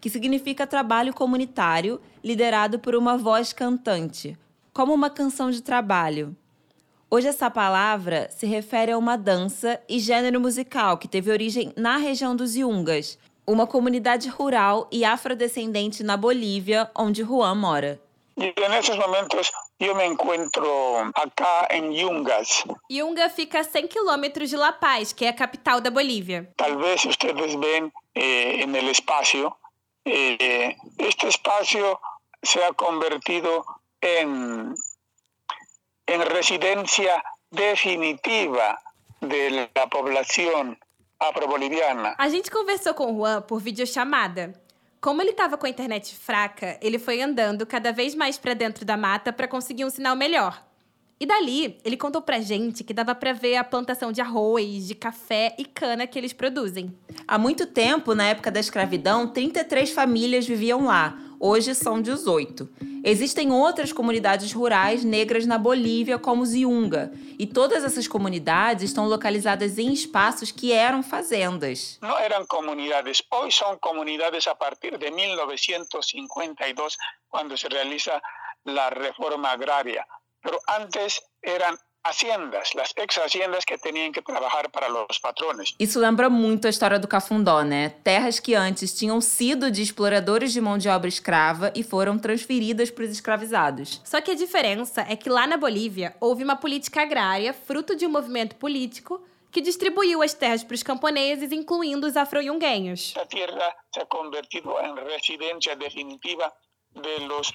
que 0.00 0.08
significa 0.08 0.66
trabalho 0.66 1.12
comunitário 1.12 2.00
liderado 2.24 2.78
por 2.78 2.94
uma 2.94 3.18
voz 3.18 3.52
cantante, 3.52 4.38
como 4.72 4.94
uma 4.94 5.10
canção 5.10 5.50
de 5.50 5.60
trabalho. 5.60 6.34
Hoje, 7.10 7.28
essa 7.28 7.50
palavra 7.50 8.30
se 8.30 8.46
refere 8.46 8.90
a 8.90 8.96
uma 8.96 9.18
dança 9.18 9.78
e 9.86 9.98
gênero 9.98 10.40
musical 10.40 10.96
que 10.96 11.06
teve 11.06 11.30
origem 11.30 11.74
na 11.76 11.98
região 11.98 12.34
dos 12.34 12.56
Yungas, 12.56 13.18
uma 13.46 13.66
comunidade 13.66 14.30
rural 14.30 14.88
e 14.90 15.04
afrodescendente 15.04 16.02
na 16.02 16.16
Bolívia, 16.16 16.90
onde 16.96 17.22
Juan 17.22 17.56
mora. 17.56 18.00
Y 18.34 18.54
en 18.64 18.72
estos 18.72 18.96
momentos 18.96 19.50
yo 19.78 19.94
me 19.94 20.06
encuentro 20.06 21.12
acá 21.14 21.66
en 21.70 21.92
Yungas. 21.92 22.64
Yunga 22.88 23.28
fica 23.28 23.60
a 23.60 23.64
100 23.64 23.88
quilômetros 23.88 24.50
de 24.50 24.56
La 24.56 24.72
Paz, 24.72 25.12
que 25.12 25.24
é 25.24 25.28
a 25.28 25.32
capital 25.32 25.80
da 25.80 25.90
Bolívia. 25.90 26.50
Tal 26.56 26.76
vez 26.76 27.04
ustedes 27.04 27.54
ven 27.56 27.92
eh, 28.14 28.62
en 28.62 28.74
el 28.74 28.88
espacio, 28.88 29.56
eh, 30.04 30.76
este 30.98 31.28
espacio 31.28 32.00
se 32.42 32.62
ha 32.64 32.72
convertido 32.72 33.64
en, 34.00 34.74
en 36.06 36.20
residencia 36.22 37.22
definitiva 37.50 38.80
de 39.20 39.68
la 39.74 39.86
población 39.88 40.78
afroboliviana. 41.18 42.14
A 42.18 42.28
gente 42.28 42.50
conversou 42.50 42.94
com 42.94 43.12
o 43.12 43.16
Juan 43.16 43.42
por 43.42 43.60
videochamada. 43.60 44.65
Como 45.06 45.22
ele 45.22 45.30
estava 45.30 45.56
com 45.56 45.66
a 45.66 45.68
internet 45.68 46.16
fraca, 46.16 46.76
ele 46.82 46.98
foi 46.98 47.22
andando 47.22 47.64
cada 47.64 47.92
vez 47.92 48.12
mais 48.12 48.38
para 48.38 48.54
dentro 48.54 48.84
da 48.84 48.96
mata 48.96 49.32
para 49.32 49.46
conseguir 49.46 49.84
um 49.84 49.88
sinal 49.88 50.16
melhor. 50.16 50.60
E 51.20 51.24
dali, 51.24 51.78
ele 51.84 51.96
contou 51.96 52.20
pra 52.20 52.40
gente 52.40 52.82
que 52.82 52.92
dava 52.92 53.14
pra 53.14 53.32
ver 53.32 53.54
a 53.54 53.62
plantação 53.62 54.10
de 54.10 54.20
arroz, 54.20 54.88
de 54.88 54.96
café 54.96 55.54
e 55.56 55.64
cana 55.64 56.08
que 56.08 56.18
eles 56.18 56.32
produzem. 56.32 56.92
Há 57.24 57.38
muito 57.38 57.66
tempo, 57.66 58.16
na 58.16 58.24
época 58.24 58.50
da 58.50 58.58
escravidão, 58.58 59.28
33 59.28 59.90
famílias 59.92 60.44
viviam 60.44 60.86
lá. 60.86 61.16
Hoje 61.38 61.74
são 61.74 62.00
18. 62.00 62.68
Existem 63.04 63.52
outras 63.52 63.92
comunidades 63.92 64.52
rurais 64.52 65.04
negras 65.04 65.46
na 65.46 65.58
Bolívia, 65.58 66.18
como 66.18 66.42
os 66.42 66.54
Yunga. 66.54 67.12
E 67.38 67.46
todas 67.46 67.84
essas 67.84 68.08
comunidades 68.08 68.84
estão 68.84 69.06
localizadas 69.06 69.78
em 69.78 69.92
espaços 69.92 70.50
que 70.50 70.72
eram 70.72 71.02
fazendas. 71.02 71.98
No 72.02 72.16
eran 72.18 72.46
comunidades, 72.46 73.22
hoy 73.30 73.50
son 73.52 73.78
comunidades 73.78 74.46
a 74.48 74.54
partir 74.54 74.98
de 74.98 75.10
1952, 75.10 76.96
cuando 77.28 77.56
se 77.56 77.68
realiza 77.68 78.20
la 78.64 78.90
reforma 78.90 79.50
agraria. 79.50 80.04
Pero 80.42 80.58
antes 80.68 81.20
eran 81.42 81.76
haciendas, 82.08 82.74
las 82.74 82.92
ex 82.96 83.18
haciendas 83.18 83.64
que 83.64 83.76
tenían 83.78 84.12
que 84.12 84.22
trabajar 84.22 84.70
para 84.70 84.88
los 84.88 85.18
patrones. 85.18 85.74
Isso 85.78 85.98
lembra 85.98 86.28
muito 86.30 86.66
a 86.66 86.70
história 86.70 86.98
do 86.98 87.08
Cafundó, 87.08 87.62
né? 87.62 87.90
Terras 88.02 88.38
que 88.40 88.54
antes 88.54 88.94
tinham 88.94 89.20
sido 89.20 89.70
de 89.70 89.82
exploradores 89.82 90.52
de 90.52 90.60
mão 90.60 90.78
de 90.78 90.88
obra 90.88 91.08
escrava 91.08 91.72
e 91.74 91.82
foram 91.82 92.18
transferidas 92.18 92.90
para 92.90 93.04
os 93.04 93.10
escravizados. 93.10 94.00
Só 94.04 94.20
que 94.20 94.30
a 94.30 94.34
diferença 94.34 95.04
é 95.08 95.16
que 95.16 95.28
lá 95.28 95.46
na 95.46 95.56
Bolívia 95.56 96.14
houve 96.20 96.44
uma 96.44 96.56
política 96.56 97.02
agrária, 97.02 97.52
fruto 97.52 97.96
de 97.96 98.06
um 98.06 98.10
movimento 98.10 98.56
político, 98.56 99.20
que 99.50 99.60
distribuiu 99.60 100.22
as 100.22 100.34
terras 100.34 100.62
para 100.62 100.74
os 100.74 100.82
camponeses, 100.82 101.50
incluindo 101.50 102.06
os 102.06 102.16
afro-yunguenhos. 102.16 103.14
Esta 103.16 103.26
tierra 103.26 103.74
se 103.92 104.00
ha 104.00 104.06
convertido 104.06 104.78
en 104.80 104.94
residencia 104.96 105.74
definitiva 105.76 106.52
de 106.94 107.20
los 107.26 107.52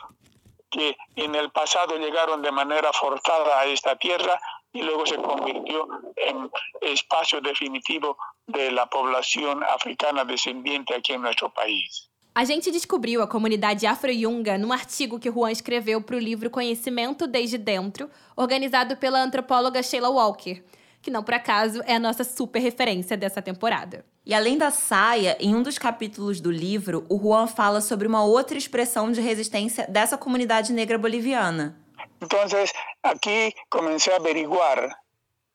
que 0.72 0.98
en 1.16 1.36
el 1.36 1.52
pasado 1.52 1.98
llegaron 1.98 2.42
de 2.42 2.52
manera 2.52 2.92
forzada 2.94 3.60
a 3.60 3.66
esta 3.66 3.96
tierra 3.98 4.40
y 4.74 4.82
luego 4.82 5.06
se 5.06 5.18
convirtió 5.18 5.88
en 6.16 6.50
espacio 6.82 7.42
definitivo 7.42 8.18
de 8.48 8.72
la 8.72 8.86
población 8.86 9.64
africana 9.64 10.24
descendiente 10.24 10.96
aquí 10.96 11.14
en 11.14 11.22
nuestro 11.22 11.50
país. 11.54 12.08
A 12.34 12.46
gente 12.46 12.72
descobriu 12.72 13.22
a 13.22 13.28
comunidade 13.28 13.86
afro-yunga 13.86 14.58
num 14.58 14.72
artigo 14.72 15.20
que 15.20 15.30
Juan 15.30 15.52
escreveu 15.52 16.02
para 16.02 16.16
o 16.16 16.20
livro 16.20 16.50
Conhecimento 16.50 17.28
Desde 17.28 17.58
Dentro, 17.58 18.10
organizado 18.38 18.96
pela 18.96 19.22
antropóloga 19.22 19.82
Sheila 19.82 20.10
Walker, 20.10 20.64
que 21.02 21.12
não 21.12 21.24
por 21.24 21.34
acaso 21.34 21.82
é 21.86 21.96
a 21.96 22.00
nossa 22.00 22.24
super 22.24 22.62
referência 22.62 23.18
dessa 23.18 23.42
temporada. 23.42 24.06
E 24.24 24.34
além 24.34 24.58
da 24.58 24.70
saia, 24.70 25.36
em 25.40 25.56
um 25.56 25.64
dos 25.64 25.80
capítulos 25.80 26.40
do 26.40 26.52
livro, 26.52 27.06
o 27.10 27.18
Juan 27.18 27.48
fala 27.48 27.82
sobre 27.82 28.08
uma 28.08 28.24
outra 28.24 28.58
expressão 28.58 29.12
de 29.12 29.20
resistência 29.20 29.88
dessa 29.88 30.18
comunidade 30.18 30.72
negra 30.72 30.98
boliviana. 30.98 31.76
Entonces, 32.22 32.72
aquí 33.02 33.52
comencé 33.70 34.14
a 34.14 34.18
averiguar 34.18 34.96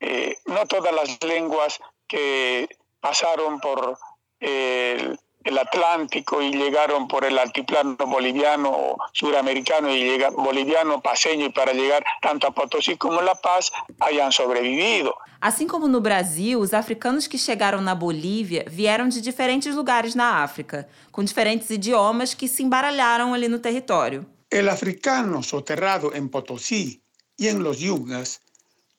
eh, 0.00 0.36
no 0.46 0.66
todas 0.66 0.92
las 0.92 1.16
lenguas 1.22 1.78
que 2.08 2.68
pasaron 3.00 3.60
por 3.60 3.96
el, 4.40 5.16
el 5.46 5.58
Atlántico 5.58 6.42
y 6.42 6.50
llegaron 6.50 7.06
por 7.06 7.24
el 7.24 7.38
altiplano 7.38 7.96
boliviano 7.96 8.96
suramericano 9.12 9.88
y 9.90 10.00
llega, 10.02 10.30
boliviano, 10.30 11.00
paseño 11.00 11.46
y 11.46 11.50
para 11.50 11.72
llegar 11.72 12.04
tanto 12.20 12.48
a 12.48 12.50
Potosí 12.50 12.96
como 12.96 13.22
La 13.22 13.34
Paz 13.34 13.70
hayan 14.00 14.32
sobrevivido. 14.32 15.14
Assim 15.40 15.66
como 15.66 15.86
no 15.86 16.00
Brasil, 16.00 16.56
os 16.56 16.72
africanos 16.74 17.28
que 17.28 17.38
chegaram 17.38 17.80
na 17.80 17.94
Bolívia 17.94 18.64
vieram 18.68 19.08
de 19.08 19.20
diferentes 19.20 19.74
lugares 19.74 20.14
na 20.14 20.42
África, 20.42 20.88
com 21.12 21.22
diferentes 21.22 21.70
idiomas 21.70 22.34
que 22.34 22.48
se 22.48 22.62
embaralharam 22.62 23.32
ali 23.32 23.46
no 23.46 23.58
território. 23.58 24.26
El 24.50 24.68
africano 24.68 25.42
soterrado 25.42 26.12
en 26.14 26.28
Potosí 26.28 27.02
y 27.38 27.48
en 27.48 27.62
los 27.62 27.78
yungas 27.78 28.40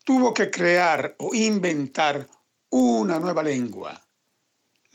tuvo 0.05 0.33
que 0.33 0.49
crear 0.49 1.15
o 1.17 1.33
inventar 1.33 2.27
una 2.69 3.19
nueva 3.19 3.43
lengua. 3.43 3.99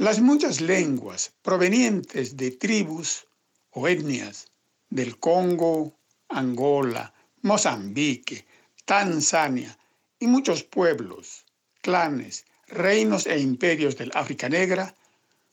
Las 0.03 0.21
muchas 0.21 0.61
lenguas 0.61 1.33
provenientes 1.43 2.37
de 2.37 2.51
tribus 2.51 3.29
o 3.71 3.87
etnias 3.87 4.51
del 4.91 5.17
Congo, 5.21 5.97
Angola, 6.29 7.15
Mozambique, 7.43 8.45
Tanzania 8.85 9.79
y 10.19 10.27
muchos 10.27 10.65
pueblos, 10.65 11.45
clanes, 11.83 12.45
reinos 12.67 13.29
e 13.29 13.39
imperios 13.39 13.97
del 13.97 14.11
África 14.15 14.49
Negra 14.49 14.93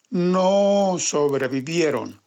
no 0.09 0.97
sobrevivieron. 0.97 2.19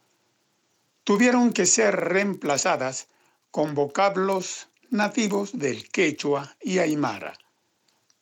Tuvieron 1.02 1.52
que 1.52 1.66
ser 1.66 1.96
reemplazadas 1.96 3.08
con 3.50 3.74
vocablos 3.74 4.68
nativos 4.90 5.58
del 5.58 5.88
quechua 5.88 6.56
y 6.60 6.78
aymara, 6.78 7.36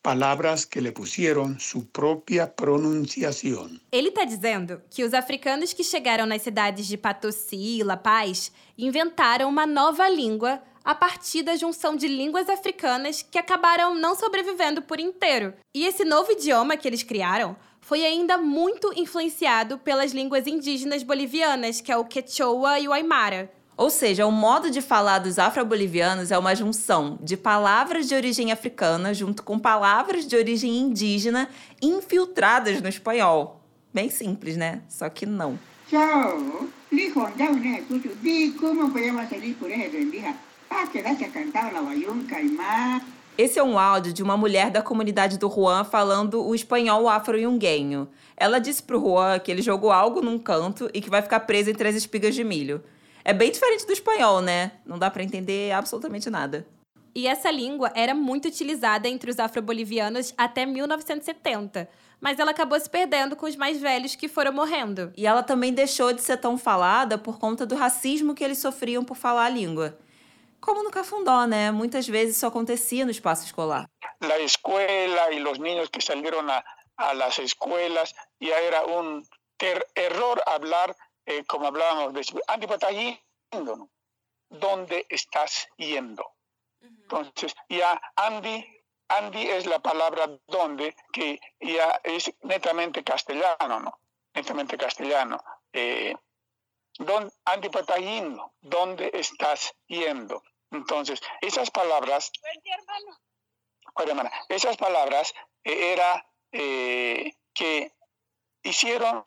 palabras 0.02 0.64
que 0.64 0.80
le 0.80 0.92
pusieron 0.92 1.58
su 1.60 1.88
propia 1.88 2.54
pronunciación. 2.54 3.80
Ele 3.92 4.08
está 4.08 4.24
dizendo 4.24 4.82
que 4.90 5.04
os 5.04 5.12
africanos 5.12 5.72
que 5.72 5.84
chegaram 5.84 6.26
nas 6.26 6.42
cidades 6.42 6.86
de 6.86 6.96
Potosí 6.96 7.80
e 7.80 7.82
La 7.82 7.96
Paz 7.96 8.50
inventaram 8.78 9.48
uma 9.48 9.66
nova 9.66 10.08
língua 10.08 10.62
a 10.82 10.94
partir 10.94 11.42
da 11.42 11.56
junção 11.56 11.94
de 11.94 12.08
línguas 12.08 12.48
africanas 12.48 13.22
que 13.22 13.38
acabaram 13.38 13.94
não 13.94 14.14
sobrevivendo 14.14 14.80
por 14.82 14.98
inteiro. 14.98 15.52
E 15.74 15.84
esse 15.84 16.04
novo 16.04 16.32
idioma 16.32 16.76
que 16.76 16.88
eles 16.88 17.02
criaram 17.02 17.54
foi 17.80 18.04
ainda 18.04 18.38
muito 18.38 18.92
influenciado 18.96 19.78
pelas 19.78 20.12
línguas 20.12 20.46
indígenas 20.46 21.02
bolivianas, 21.02 21.80
que 21.80 21.92
é 21.92 21.96
o 21.96 22.04
quechua 22.04 22.78
e 22.78 22.88
o 22.88 22.92
aymara. 22.92 23.50
Ou 23.80 23.88
seja, 23.88 24.26
o 24.26 24.30
modo 24.30 24.70
de 24.70 24.82
falar 24.82 25.20
dos 25.20 25.38
afro-bolivianos 25.38 26.30
é 26.30 26.36
uma 26.36 26.54
junção 26.54 27.18
de 27.22 27.34
palavras 27.34 28.06
de 28.06 28.14
origem 28.14 28.52
africana 28.52 29.14
junto 29.14 29.42
com 29.42 29.58
palavras 29.58 30.26
de 30.26 30.36
origem 30.36 30.76
indígena 30.76 31.48
infiltradas 31.80 32.82
no 32.82 32.90
espanhol. 32.90 33.58
Bem 33.90 34.10
simples, 34.10 34.54
né? 34.58 34.82
Só 34.86 35.08
que 35.08 35.24
não. 35.24 35.58
Podemos 38.92 39.28
por 39.58 39.70
rendija. 39.70 40.34
Ah, 40.68 40.86
quedaste 40.86 41.24
a 41.24 41.30
cantar 41.30 41.72
la 41.72 41.80
bayunca 41.80 42.38
y 42.38 42.50
más. 42.50 43.02
Esse 43.38 43.58
é 43.58 43.62
um 43.62 43.78
áudio 43.78 44.12
de 44.12 44.22
uma 44.22 44.36
mulher 44.36 44.70
da 44.70 44.82
comunidade 44.82 45.38
do 45.38 45.48
Juan 45.48 45.84
falando 45.84 46.46
o 46.46 46.54
espanhol 46.54 47.08
afro-yunguenho. 47.08 48.06
Ela 48.36 48.58
disse 48.58 48.82
pro 48.82 49.00
Juan 49.00 49.38
que 49.38 49.50
ele 49.50 49.62
jogou 49.62 49.90
algo 49.90 50.20
num 50.20 50.38
canto 50.38 50.90
e 50.92 51.00
que 51.00 51.08
vai 51.08 51.22
ficar 51.22 51.40
preso 51.40 51.70
entre 51.70 51.88
as 51.88 51.94
espigas 51.94 52.34
de 52.34 52.44
milho. 52.44 52.82
É 53.24 53.32
bem 53.32 53.50
diferente 53.50 53.86
do 53.86 53.92
espanhol, 53.92 54.40
né? 54.40 54.72
Não 54.84 54.98
dá 54.98 55.10
para 55.10 55.22
entender 55.22 55.72
absolutamente 55.72 56.30
nada. 56.30 56.66
E 57.14 57.26
essa 57.26 57.50
língua 57.50 57.90
era 57.94 58.14
muito 58.14 58.46
utilizada 58.48 59.08
entre 59.08 59.30
os 59.30 59.38
afro-bolivianos 59.40 60.32
até 60.38 60.64
1970, 60.64 61.88
mas 62.20 62.38
ela 62.38 62.52
acabou 62.52 62.78
se 62.78 62.88
perdendo 62.88 63.34
com 63.34 63.46
os 63.46 63.56
mais 63.56 63.80
velhos 63.80 64.14
que 64.14 64.28
foram 64.28 64.52
morrendo. 64.52 65.12
E 65.16 65.26
ela 65.26 65.42
também 65.42 65.72
deixou 65.72 66.12
de 66.12 66.22
ser 66.22 66.36
tão 66.36 66.56
falada 66.56 67.18
por 67.18 67.38
conta 67.38 67.66
do 67.66 67.74
racismo 67.74 68.34
que 68.34 68.44
eles 68.44 68.58
sofriam 68.58 69.04
por 69.04 69.16
falar 69.16 69.46
a 69.46 69.48
língua. 69.48 69.98
Como 70.60 70.82
no 70.84 70.90
Cafundó, 70.90 71.46
né? 71.46 71.70
Muitas 71.72 72.06
vezes 72.06 72.36
isso 72.36 72.46
acontecia 72.46 73.04
no 73.04 73.10
espaço 73.10 73.44
escolar. 73.44 73.86
La 74.20 74.38
escuela 74.38 75.32
y 75.32 75.40
los 75.40 75.58
niños 75.58 75.88
que 75.90 76.00
salieron 76.02 76.48
a, 76.50 76.62
a 76.98 77.14
las 77.14 77.38
escuelas, 77.38 78.14
ya 78.40 78.56
era 78.60 78.84
un 78.84 79.24
ter- 79.58 79.86
error 79.96 80.40
hablar 80.46 80.94
eh, 81.26 81.44
como 81.44 81.66
hablábamos 81.66 82.14
de 82.14 82.42
Andy, 82.48 82.66
pues, 82.66 82.82
está 82.82 82.90
yendo. 82.90 83.90
¿Dónde 84.48 85.06
estás 85.08 85.68
yendo? 85.76 86.24
Entonces, 86.80 87.54
ya 87.68 88.00
Andy, 88.16 88.66
Andy 89.08 89.48
es 89.48 89.66
la 89.66 89.78
palabra 89.80 90.28
donde, 90.46 90.96
que 91.12 91.40
ya 91.60 92.00
es 92.02 92.32
netamente 92.42 93.04
castellano, 93.04 93.80
¿no? 93.80 94.00
Netamente 94.34 94.76
castellano. 94.76 95.42
Eh, 95.72 96.14
¿dónde, 96.98 97.32
Andy, 97.44 97.68
pues, 97.68 97.86
yendo? 97.98 98.54
¿Dónde 98.60 99.10
estás 99.14 99.74
yendo? 99.86 100.42
Entonces, 100.70 101.20
esas 101.40 101.70
palabras, 101.70 102.30
Oye, 103.94 104.10
hermana, 104.10 104.30
esas 104.48 104.76
palabras 104.76 105.34
eh, 105.64 105.92
era 105.92 106.26
eh, 106.52 107.34
que 107.52 107.92
hicieron 108.62 109.22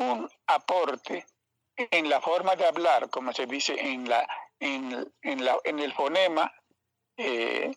un 0.00 0.28
aporte 0.46 1.26
en 1.76 2.08
la 2.08 2.20
forma 2.20 2.56
de 2.56 2.66
hablar, 2.66 3.08
como 3.10 3.32
se 3.32 3.46
dice 3.46 3.74
en, 3.78 4.08
la, 4.08 4.26
en, 4.58 5.06
en, 5.22 5.44
la, 5.44 5.56
en 5.64 5.78
el 5.78 5.92
fonema, 5.92 6.50
eh, 7.16 7.72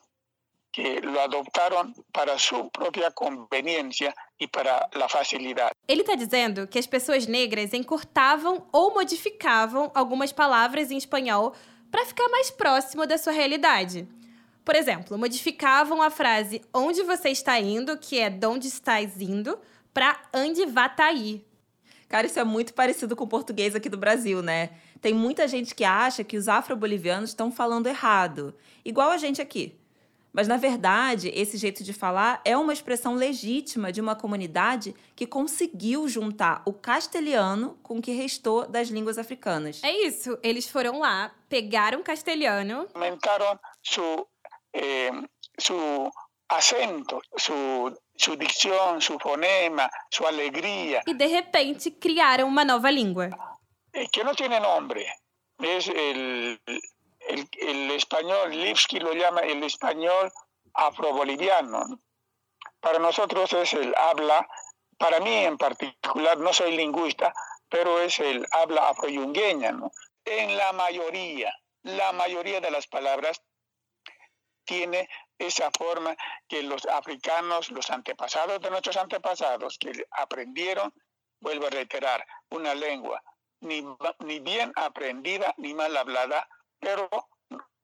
que 0.71 0.99
lo 1.01 1.21
adoptaron 1.21 1.93
para 2.11 2.39
su 2.39 2.69
propia 2.71 3.11
conveniencia 3.11 4.13
y 4.39 4.47
para 4.47 4.89
la 4.93 5.07
facilidad. 5.07 5.71
Ele 5.87 6.01
está 6.01 6.15
dizendo 6.15 6.67
que 6.67 6.79
as 6.79 6.87
pessoas 6.87 7.27
negras 7.27 7.73
encurtavam 7.73 8.67
ou 8.71 8.93
modificavam 8.93 9.91
algumas 9.93 10.31
palavras 10.31 10.89
em 10.89 10.97
espanhol 10.97 11.53
para 11.91 12.05
ficar 12.05 12.27
mais 12.29 12.49
próximo 12.49 13.05
da 13.05 13.19
sua 13.19 13.33
realidade. 13.33 14.07
Por 14.65 14.75
exemplo, 14.75 15.17
modificavam 15.17 16.01
a 16.01 16.09
frase 16.09 16.61
onde 16.73 17.03
você 17.03 17.29
está 17.29 17.59
indo, 17.59 17.97
que 17.97 18.19
é 18.19 18.29
donde 18.29 18.67
estás 18.67 19.21
indo, 19.21 19.59
para 19.93 20.19
onde 20.33 20.65
vá 20.65 20.89
tá 20.89 21.05
aí. 21.05 21.45
Cara, 22.13 22.27
isso 22.27 22.39
é 22.39 22.43
muito 22.43 22.75
parecido 22.75 23.15
com 23.15 23.23
o 23.23 23.27
português 23.27 23.73
aqui 23.73 23.89
do 23.89 23.97
Brasil, 23.97 24.43
né? 24.43 24.69
Tem 25.01 25.15
muita 25.15 25.47
gente 25.47 25.73
que 25.73 25.83
acha 25.83 26.23
que 26.23 26.37
os 26.37 26.47
afro-bolivianos 26.47 27.31
estão 27.31 27.51
falando 27.51 27.87
errado, 27.87 28.53
igual 28.85 29.09
a 29.09 29.17
gente 29.17 29.41
aqui. 29.41 29.75
Mas, 30.31 30.47
na 30.47 30.55
verdade, 30.55 31.31
esse 31.33 31.57
jeito 31.57 31.83
de 31.83 31.91
falar 31.91 32.39
é 32.45 32.55
uma 32.55 32.71
expressão 32.71 33.15
legítima 33.15 33.91
de 33.91 33.99
uma 33.99 34.15
comunidade 34.15 34.93
que 35.15 35.25
conseguiu 35.25 36.07
juntar 36.07 36.61
o 36.67 36.71
castelhano 36.71 37.79
com 37.81 37.97
o 37.97 38.01
que 38.01 38.11
restou 38.11 38.67
das 38.67 38.89
línguas 38.89 39.17
africanas. 39.17 39.81
É 39.83 39.91
isso, 40.05 40.37
eles 40.43 40.69
foram 40.69 40.99
lá, 40.99 41.33
pegaram 41.49 42.01
o 42.01 42.03
castelhano, 42.03 42.87
Aumentaron 42.93 43.57
su, 43.81 44.27
eh, 44.71 45.09
su 45.59 46.11
acento, 46.47 47.19
su, 47.39 47.91
su 48.17 48.35
dicción, 48.35 49.01
su 49.01 49.17
fonema, 49.19 49.89
su 50.09 50.25
alegría, 50.25 51.01
e 51.07 51.13
de 51.13 51.27
repente 51.27 51.91
criaram 51.91 52.47
uma 52.47 52.63
nova 52.63 52.91
língua. 52.91 53.29
eh, 53.93 54.07
que 54.11 54.23
no 54.23 54.33
tiene 54.33 54.59
nombre. 54.59 55.05
Es 55.59 55.87
el, 55.87 56.59
el, 57.29 57.47
el 57.59 57.91
español, 57.91 58.49
Lipsky 58.51 58.99
lo 58.99 59.13
llama 59.13 59.41
el 59.41 59.63
español 59.63 60.31
afroboliviano. 60.73 61.85
¿no? 61.85 61.99
Para 62.79 62.99
nosotros 62.99 63.53
es 63.53 63.73
el 63.73 63.93
habla, 63.95 64.47
para 64.97 65.19
mí 65.19 65.45
en 65.45 65.57
particular, 65.57 66.37
no 66.39 66.51
soy 66.53 66.75
lingüista, 66.75 67.33
pero 67.69 67.99
es 68.01 68.19
el 68.19 68.45
habla 68.51 68.89
afroyungueña. 68.89 69.71
¿no? 69.71 69.91
En 70.25 70.57
la 70.57 70.73
mayoría, 70.73 71.53
la 71.83 72.11
mayoría 72.13 72.59
de 72.61 72.71
las 72.71 72.87
palabras 72.87 73.41
tiene 74.65 75.07
esa 75.37 75.69
forma 75.77 76.15
que 76.47 76.63
los 76.63 76.85
africanos, 76.85 77.69
los 77.71 77.89
antepasados 77.89 78.61
de 78.61 78.69
nuestros 78.69 78.97
antepasados, 78.97 79.77
que 79.77 79.91
aprendieron, 80.11 80.93
vuelvo 81.39 81.67
a 81.67 81.69
reiterar, 81.69 82.25
una 82.49 82.73
lengua 82.73 83.21
ni, 83.63 83.83
ni 84.19 84.39
bien 84.39 84.71
aprendida 84.75 85.53
ni 85.57 85.73
mal 85.73 85.95
hablada, 85.95 86.47
pero 86.79 87.09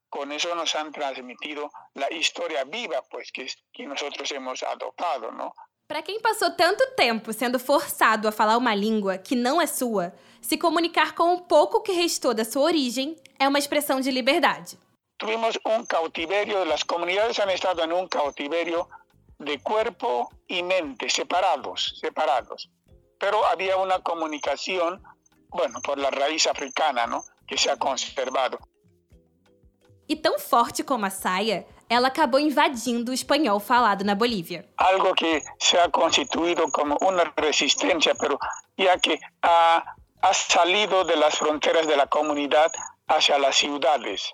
con 0.10 0.32
eso 0.32 0.54
nos 0.56 0.76
han 0.76 0.92
transmitido 0.92 1.70
la 1.94 2.12
historia 2.12 2.64
viva, 2.64 3.02
pues, 3.10 3.32
que, 3.32 3.48
que 3.72 3.86
nosotros 3.86 4.30
hemos 4.32 4.64
adoptado, 4.64 5.32
¿no? 5.32 5.54
Para 5.88 6.04
quem 6.04 6.22
passou 6.22 6.52
tanto 6.52 6.86
tempo 6.96 7.34
sendo 7.34 7.58
forçado 7.58 8.28
a 8.28 8.32
falar 8.32 8.58
uma 8.58 8.76
língua 8.76 9.18
que 9.18 9.36
não 9.36 9.60
é 9.60 9.66
sua, 9.66 10.14
se 10.40 10.56
comunicar 10.56 11.16
com 11.16 11.34
o 11.34 11.42
pouco 11.42 11.82
que 11.82 11.92
restou 11.92 12.32
da 12.32 12.46
sua 12.46 12.62
origem 12.62 13.16
é 13.40 13.48
uma 13.48 13.58
expressão 13.58 14.00
de 14.00 14.12
liberdade. 14.12 14.78
Tuvimos 15.20 15.60
un 15.66 15.86
cautiverio, 15.86 16.64
las 16.64 16.86
comunidades 16.86 17.40
han 17.40 17.50
estado 17.50 17.84
en 17.84 17.92
un 17.92 18.08
cautiverio 18.08 18.88
de 19.38 19.60
cuerpo 19.60 20.32
y 20.48 20.64
mente, 20.64 21.10
separados, 21.10 22.00
separados. 22.00 22.70
Pero 23.20 23.46
había 23.46 23.76
una 23.76 24.00
comunicación, 24.00 25.04
bueno, 25.50 25.82
por 25.82 25.98
la 25.98 26.10
raíz 26.10 26.48
africana, 26.48 27.06
¿no? 27.06 27.26
Que 27.46 27.58
se 27.58 27.70
ha 27.70 27.76
conservado. 27.76 28.60
E 30.08 30.16
tão 30.16 30.40
forte 30.40 30.84
como 30.84 31.06
a 31.06 31.10
saia, 31.10 31.68
ela 31.90 32.08
acabou 32.08 32.40
invadindo 32.40 33.12
o 33.12 33.14
espanhol 33.14 33.60
falado 33.60 34.06
na 34.06 34.16
Bolívia. 34.16 34.66
Algo 34.78 35.14
que 35.14 35.44
se 35.60 35.78
ha 35.78 35.90
constituido 35.90 36.72
como 36.72 36.98
una 37.02 37.26
resistencia, 37.36 38.16
pero 38.16 38.40
ya 38.78 38.98
que 38.98 39.20
ha, 39.42 39.84
ha 40.22 40.34
salido 40.34 41.04
de 41.04 41.18
las 41.18 41.38
fronteras 41.38 41.86
de 41.88 41.98
la 41.98 42.08
comunidad 42.08 42.72
hacia 43.06 43.38
las 43.38 43.58
ciudades. 43.58 44.34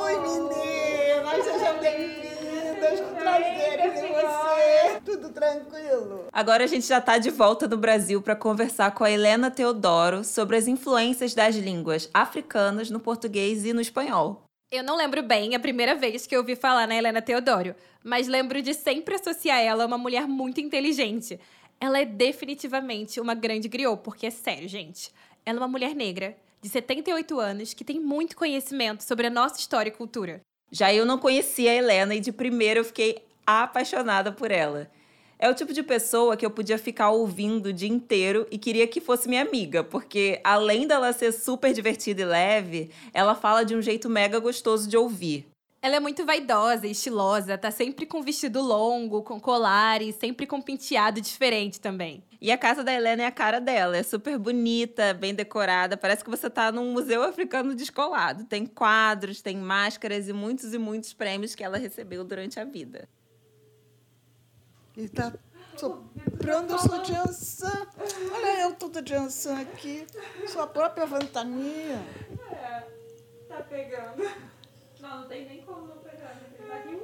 Oi, 0.00 0.16
meninas, 0.20 1.44
sejam 1.44 1.80
bem-vindas. 1.80 3.00
Que 3.00 3.20
prazer 3.20 3.92
ver 3.92 4.12
você. 4.12 5.00
Tudo 5.04 5.28
tranquilo? 5.30 6.28
Agora 6.32 6.62
a 6.62 6.66
gente 6.68 6.86
já 6.86 6.98
está 6.98 7.18
de 7.18 7.30
volta 7.30 7.66
no 7.66 7.76
Brasil 7.76 8.22
para 8.22 8.36
conversar 8.36 8.92
com 8.92 9.02
a 9.02 9.10
Helena 9.10 9.50
Teodoro 9.50 10.22
sobre 10.22 10.56
as 10.56 10.68
influências 10.68 11.34
das 11.34 11.56
línguas 11.56 12.08
africanas 12.14 12.90
no 12.90 13.00
português 13.00 13.64
e 13.64 13.72
no 13.72 13.80
espanhol. 13.80 14.44
Eu 14.70 14.84
não 14.84 14.96
lembro 14.96 15.20
bem 15.20 15.56
a 15.56 15.60
primeira 15.60 15.96
vez 15.96 16.28
que 16.28 16.36
eu 16.36 16.40
ouvi 16.40 16.54
falar 16.54 16.86
na 16.86 16.94
Helena 16.94 17.20
Teodoro, 17.20 17.74
mas 18.04 18.28
lembro 18.28 18.62
de 18.62 18.74
sempre 18.74 19.16
associar 19.16 19.58
ela 19.58 19.82
a 19.82 19.86
uma 19.86 19.98
mulher 19.98 20.28
muito 20.28 20.60
inteligente. 20.60 21.40
Ela 21.80 21.98
é 21.98 22.04
definitivamente 22.04 23.20
uma 23.20 23.34
grande 23.34 23.66
griot, 23.66 24.00
porque 24.04 24.26
é 24.26 24.30
sério, 24.30 24.68
gente. 24.68 25.10
Ela 25.44 25.58
é 25.58 25.60
uma 25.60 25.68
mulher 25.68 25.92
negra, 25.92 26.36
de 26.60 26.68
78 26.68 27.38
anos, 27.38 27.74
que 27.74 27.84
tem 27.84 28.00
muito 28.00 28.36
conhecimento 28.36 29.02
sobre 29.02 29.26
a 29.26 29.30
nossa 29.30 29.58
história 29.58 29.90
e 29.90 29.92
cultura. 29.92 30.40
Já 30.70 30.92
eu 30.92 31.06
não 31.06 31.18
conhecia 31.18 31.70
a 31.70 31.74
Helena 31.74 32.14
e 32.14 32.20
de 32.20 32.32
primeira 32.32 32.80
eu 32.80 32.84
fiquei 32.84 33.22
apaixonada 33.46 34.30
por 34.32 34.50
ela. 34.50 34.90
É 35.38 35.48
o 35.48 35.54
tipo 35.54 35.72
de 35.72 35.84
pessoa 35.84 36.36
que 36.36 36.44
eu 36.44 36.50
podia 36.50 36.76
ficar 36.76 37.10
ouvindo 37.10 37.66
o 37.66 37.72
dia 37.72 37.88
inteiro 37.88 38.46
e 38.50 38.58
queria 38.58 38.88
que 38.88 39.00
fosse 39.00 39.28
minha 39.28 39.42
amiga, 39.42 39.84
porque 39.84 40.40
além 40.42 40.86
dela 40.86 41.12
ser 41.12 41.30
super 41.32 41.72
divertida 41.72 42.22
e 42.22 42.24
leve, 42.24 42.90
ela 43.14 43.36
fala 43.36 43.64
de 43.64 43.76
um 43.76 43.80
jeito 43.80 44.10
mega 44.10 44.40
gostoso 44.40 44.88
de 44.88 44.96
ouvir. 44.96 45.46
Ela 45.80 45.96
é 45.96 46.00
muito 46.00 46.26
vaidosa 46.26 46.88
e 46.88 46.90
estilosa, 46.90 47.56
tá 47.56 47.70
sempre 47.70 48.04
com 48.04 48.20
vestido 48.20 48.60
longo, 48.60 49.22
com 49.22 49.38
colar 49.38 50.02
e 50.02 50.12
sempre 50.12 50.44
com 50.44 50.60
penteado 50.60 51.20
diferente 51.20 51.80
também. 51.80 52.24
E 52.40 52.50
a 52.50 52.58
casa 52.58 52.82
da 52.82 52.92
Helena 52.92 53.22
é 53.22 53.26
a 53.26 53.30
cara 53.30 53.60
dela, 53.60 53.96
é 53.96 54.02
super 54.02 54.36
bonita, 54.38 55.14
bem 55.14 55.32
decorada, 55.32 55.96
parece 55.96 56.24
que 56.24 56.30
você 56.30 56.50
tá 56.50 56.72
num 56.72 56.92
museu 56.92 57.22
africano 57.22 57.76
descolado. 57.76 58.44
Tem 58.44 58.66
quadros, 58.66 59.40
tem 59.40 59.56
máscaras 59.56 60.28
e 60.28 60.32
muitos 60.32 60.74
e 60.74 60.78
muitos 60.78 61.12
prêmios 61.12 61.54
que 61.54 61.62
ela 61.62 61.78
recebeu 61.78 62.24
durante 62.24 62.58
a 62.58 62.64
vida. 62.64 63.08
E 64.96 65.08
tá 65.08 65.32
soprando 65.76 66.74
a 66.74 66.78
sua 66.78 67.04
Jansan. 67.04 67.86
Olha 68.32 68.62
eu 68.62 68.74
toda 68.74 69.00
Jansan 69.04 69.60
aqui. 69.60 70.04
Sua 70.48 70.66
própria 70.66 71.06
ventania. 71.06 72.04
É, 72.50 72.84
tá 73.48 73.62
pegando. 73.62 74.57
Não, 75.08 75.20
não 75.20 75.28
tem 75.28 75.46
nem 75.46 75.62
como 75.62 75.86
não 75.86 75.96
pegar. 75.98 76.36
Tá 76.68 76.76
aqui. 76.76 76.98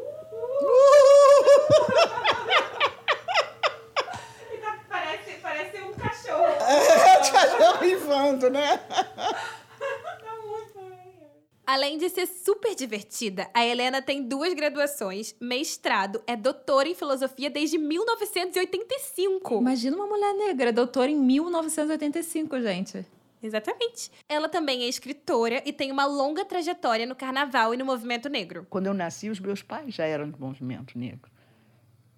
parece, 4.88 5.30
parece 5.40 5.80
um 5.82 5.92
cachorro. 5.94 6.44
É, 6.64 7.30
cachorro 7.30 7.78
rivando, 7.82 8.50
né? 8.50 8.80
Além 11.66 11.96
de 11.96 12.10
ser 12.10 12.26
super 12.26 12.74
divertida, 12.74 13.48
a 13.54 13.64
Helena 13.64 14.02
tem 14.02 14.22
duas 14.22 14.52
graduações, 14.52 15.34
mestrado, 15.40 16.22
é 16.26 16.36
doutora 16.36 16.86
em 16.86 16.94
filosofia 16.94 17.48
desde 17.48 17.78
1985. 17.78 19.60
Imagina 19.60 19.96
uma 19.96 20.06
mulher 20.06 20.34
negra, 20.34 20.70
doutora 20.70 21.10
em 21.10 21.16
1985, 21.16 22.60
gente. 22.60 23.06
Exatamente. 23.44 24.10
Ela 24.26 24.48
também 24.48 24.84
é 24.84 24.88
escritora 24.88 25.62
e 25.66 25.72
tem 25.72 25.92
uma 25.92 26.06
longa 26.06 26.46
trajetória 26.46 27.04
no 27.04 27.14
carnaval 27.14 27.74
e 27.74 27.76
no 27.76 27.84
movimento 27.84 28.30
negro. 28.30 28.66
Quando 28.70 28.86
eu 28.86 28.94
nasci, 28.94 29.28
os 29.28 29.38
meus 29.38 29.60
pais 29.60 29.94
já 29.94 30.06
eram 30.06 30.30
do 30.30 30.40
movimento 30.40 30.98
negro. 30.98 31.30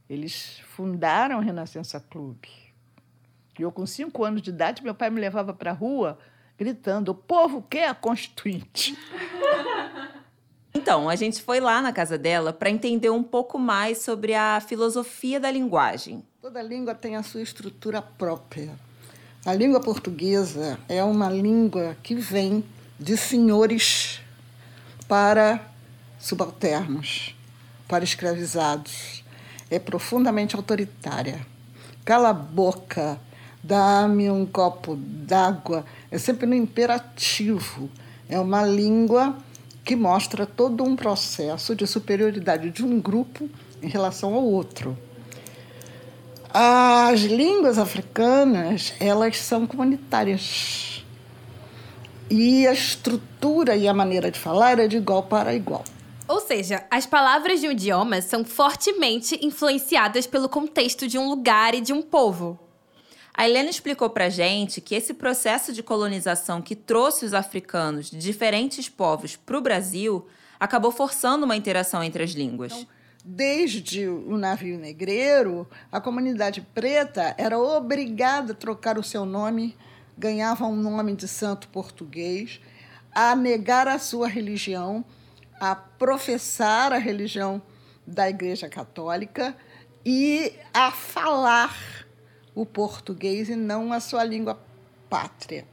Eles 0.08 0.60
fundaram 0.60 1.38
o 1.38 1.42
Renascença 1.42 1.98
Clube. 1.98 2.48
E 3.58 3.62
eu, 3.62 3.72
com 3.72 3.84
cinco 3.84 4.22
anos 4.22 4.40
de 4.40 4.50
idade, 4.50 4.84
meu 4.84 4.94
pai 4.94 5.10
me 5.10 5.20
levava 5.20 5.52
para 5.52 5.72
a 5.72 5.74
rua 5.74 6.16
gritando: 6.56 7.08
o 7.10 7.14
povo 7.14 7.60
quer 7.60 7.88
a 7.88 7.94
Constituinte. 7.94 8.96
Então, 10.78 11.08
a 11.08 11.16
gente 11.16 11.42
foi 11.42 11.58
lá 11.58 11.80
na 11.80 11.90
casa 11.90 12.18
dela 12.18 12.52
para 12.52 12.68
entender 12.68 13.08
um 13.08 13.22
pouco 13.22 13.58
mais 13.58 14.02
sobre 14.02 14.34
a 14.34 14.60
filosofia 14.60 15.40
da 15.40 15.50
linguagem. 15.50 16.22
Toda 16.38 16.60
língua 16.60 16.94
tem 16.94 17.16
a 17.16 17.22
sua 17.22 17.40
estrutura 17.40 18.02
própria. 18.02 18.78
A 19.46 19.54
língua 19.54 19.78
portuguesa 19.78 20.76
é 20.88 21.04
uma 21.04 21.30
língua 21.30 21.96
que 22.02 22.16
vem 22.16 22.64
de 22.98 23.16
senhores 23.16 24.20
para 25.06 25.64
subalternos, 26.18 27.32
para 27.86 28.02
escravizados. 28.02 29.22
É 29.70 29.78
profundamente 29.78 30.56
autoritária. 30.56 31.46
Cala 32.04 32.30
a 32.30 32.32
boca, 32.32 33.20
dá-me 33.62 34.28
um 34.32 34.44
copo 34.44 34.96
d'água. 34.96 35.86
É 36.10 36.18
sempre 36.18 36.44
no 36.44 36.54
imperativo. 36.56 37.88
É 38.28 38.40
uma 38.40 38.66
língua 38.66 39.38
que 39.84 39.94
mostra 39.94 40.44
todo 40.44 40.82
um 40.82 40.96
processo 40.96 41.72
de 41.76 41.86
superioridade 41.86 42.72
de 42.72 42.84
um 42.84 43.00
grupo 43.00 43.48
em 43.80 43.86
relação 43.86 44.34
ao 44.34 44.42
outro. 44.42 44.98
As 46.58 47.20
línguas 47.20 47.76
africanas, 47.76 48.94
elas 48.98 49.36
são 49.36 49.66
comunitárias. 49.66 51.04
E 52.30 52.66
a 52.66 52.72
estrutura 52.72 53.76
e 53.76 53.86
a 53.86 53.92
maneira 53.92 54.30
de 54.30 54.38
falar 54.38 54.78
é 54.78 54.88
de 54.88 54.96
igual 54.96 55.24
para 55.24 55.54
igual. 55.54 55.84
Ou 56.26 56.40
seja, 56.40 56.82
as 56.90 57.04
palavras 57.04 57.60
de 57.60 57.68
um 57.68 57.72
idioma 57.72 58.22
são 58.22 58.42
fortemente 58.42 59.38
influenciadas 59.44 60.26
pelo 60.26 60.48
contexto 60.48 61.06
de 61.06 61.18
um 61.18 61.28
lugar 61.28 61.74
e 61.74 61.82
de 61.82 61.92
um 61.92 62.00
povo. 62.00 62.58
A 63.34 63.46
Helena 63.46 63.68
explicou 63.68 64.08
pra 64.08 64.30
gente 64.30 64.80
que 64.80 64.94
esse 64.94 65.12
processo 65.12 65.74
de 65.74 65.82
colonização 65.82 66.62
que 66.62 66.74
trouxe 66.74 67.26
os 67.26 67.34
africanos 67.34 68.10
de 68.10 68.16
diferentes 68.16 68.88
povos 68.88 69.36
para 69.36 69.58
o 69.58 69.60
Brasil 69.60 70.26
acabou 70.58 70.90
forçando 70.90 71.44
uma 71.44 71.54
interação 71.54 72.02
entre 72.02 72.22
as 72.22 72.30
línguas. 72.30 72.72
Então, 72.72 72.95
desde 73.28 74.06
o 74.06 74.38
navio 74.38 74.78
negreiro, 74.78 75.68
a 75.90 76.00
comunidade 76.00 76.60
preta 76.60 77.34
era 77.36 77.58
obrigada 77.58 78.52
a 78.52 78.56
trocar 78.56 78.96
o 78.96 79.02
seu 79.02 79.26
nome, 79.26 79.76
ganhava 80.16 80.64
um 80.64 80.76
nome 80.76 81.16
de 81.16 81.26
santo 81.26 81.68
português, 81.68 82.60
a 83.12 83.34
negar 83.34 83.88
a 83.88 83.98
sua 83.98 84.28
religião, 84.28 85.04
a 85.58 85.74
professar 85.74 86.92
a 86.92 86.98
religião 86.98 87.60
da 88.06 88.30
Igreja 88.30 88.68
Católica 88.68 89.56
e 90.04 90.52
a 90.72 90.92
falar 90.92 92.06
o 92.54 92.64
português 92.64 93.48
e 93.48 93.56
não 93.56 93.92
a 93.92 93.98
sua 93.98 94.22
língua 94.22 94.56
pátria. 95.10 95.66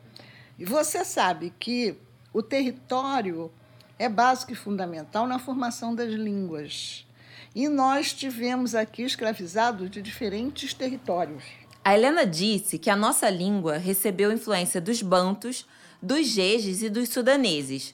E 0.57 0.65
você 0.65 1.05
sabe 1.05 1.53
que 1.59 1.95
o 2.33 2.41
território 2.41 3.51
é 3.99 4.09
básico 4.09 4.53
e 4.53 4.55
fundamental 4.55 5.27
na 5.27 5.37
formação 5.37 5.93
das 5.93 6.11
línguas. 6.11 7.05
E 7.55 7.69
nós 7.69 8.11
tivemos 8.11 8.73
aqui 8.73 9.03
escravizados 9.03 9.91
de 9.91 10.01
diferentes 10.01 10.73
territórios. 10.73 11.43
A 11.85 11.93
Helena 11.93 12.25
disse 12.25 12.79
que 12.79 12.89
a 12.89 12.95
nossa 12.95 13.29
língua 13.29 13.77
recebeu 13.77 14.31
influência 14.31 14.81
dos 14.81 15.03
bantos, 15.03 15.67
dos 16.01 16.27
jejes 16.27 16.81
e 16.81 16.89
dos 16.89 17.09
sudaneses. 17.09 17.93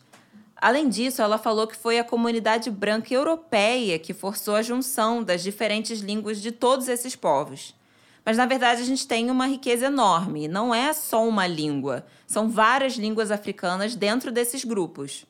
Além 0.56 0.88
disso, 0.88 1.22
ela 1.22 1.38
falou 1.38 1.67
que 1.67 1.76
foi 1.76 2.00
a 2.00 2.04
comunidade 2.04 2.72
branca 2.72 3.13
europeia 3.13 4.00
que 4.00 4.13
forçou 4.13 4.56
a 4.56 4.62
junção 4.62 5.22
das 5.24 5.43
diferentes 5.43 6.00
línguas 6.00 6.41
de 6.41 6.52
todos 6.52 6.88
esses 6.88 7.15
povos. 7.15 7.76
Mas 8.24 8.38
na 8.38 8.45
verdade 8.45 8.82
a 8.82 8.86
gente 8.86 9.08
tem 9.08 9.30
uma 9.32 9.48
riqueza 9.48 9.88
enorme, 9.88 10.48
não 10.48 10.74
é 10.74 10.93
só 10.93 11.28
uma 11.28 11.48
língua, 11.48 12.06
são 12.28 12.48
várias 12.48 12.93
línguas 12.93 13.32
africanas 13.32 13.95
dentro 13.95 14.32
desses 14.32 14.63
grupos. 14.63 15.26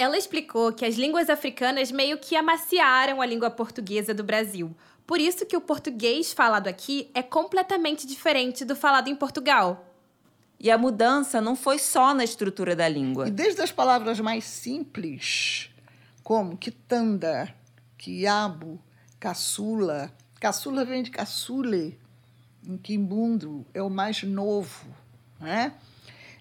Ela 0.00 0.16
explicou 0.16 0.72
que 0.72 0.86
as 0.86 0.94
línguas 0.94 1.28
africanas 1.28 1.92
meio 1.92 2.16
que 2.16 2.34
amaciaram 2.34 3.20
a 3.20 3.26
língua 3.26 3.50
portuguesa 3.50 4.14
do 4.14 4.24
Brasil. 4.24 4.74
Por 5.06 5.20
isso 5.20 5.44
que 5.44 5.54
o 5.54 5.60
português 5.60 6.32
falado 6.32 6.68
aqui 6.68 7.10
é 7.12 7.22
completamente 7.22 8.06
diferente 8.06 8.64
do 8.64 8.74
falado 8.74 9.08
em 9.08 9.14
Portugal. 9.14 9.92
E 10.58 10.70
a 10.70 10.78
mudança 10.78 11.38
não 11.42 11.54
foi 11.54 11.78
só 11.78 12.14
na 12.14 12.24
estrutura 12.24 12.74
da 12.74 12.88
língua. 12.88 13.28
E 13.28 13.30
desde 13.30 13.60
as 13.60 13.70
palavras 13.70 14.18
mais 14.20 14.44
simples, 14.44 15.68
como 16.24 16.56
quitanda, 16.56 17.54
quiabo, 17.98 18.80
caçula. 19.18 20.10
Caçula 20.40 20.82
vem 20.82 21.02
de 21.02 21.10
caçule, 21.10 22.00
em 22.66 22.78
quimbundo, 22.78 23.66
é 23.74 23.82
o 23.82 23.90
mais 23.90 24.22
novo. 24.22 24.86
Né? 25.38 25.74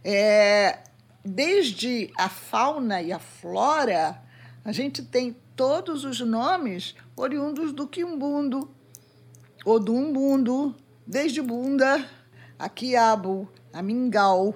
É, 0.02 0.80
desde 1.30 2.12
a 2.18 2.28
fauna 2.28 3.02
e 3.02 3.12
a 3.12 3.20
flora, 3.20 4.20
a 4.66 4.72
gente 4.72 5.04
tem 5.04 5.36
todos 5.56 6.04
os 6.04 6.20
nomes 6.20 6.96
oriundos 7.16 7.72
do 7.72 7.88
quimbundo, 7.88 8.70
ou 9.64 9.80
do 9.80 9.94
umbundo, 9.94 10.76
desde 11.06 11.42
bunda, 11.42 12.04
a 12.58 12.68
quiabo, 12.68 13.48
a 13.72 13.82
mingau, 13.82 14.56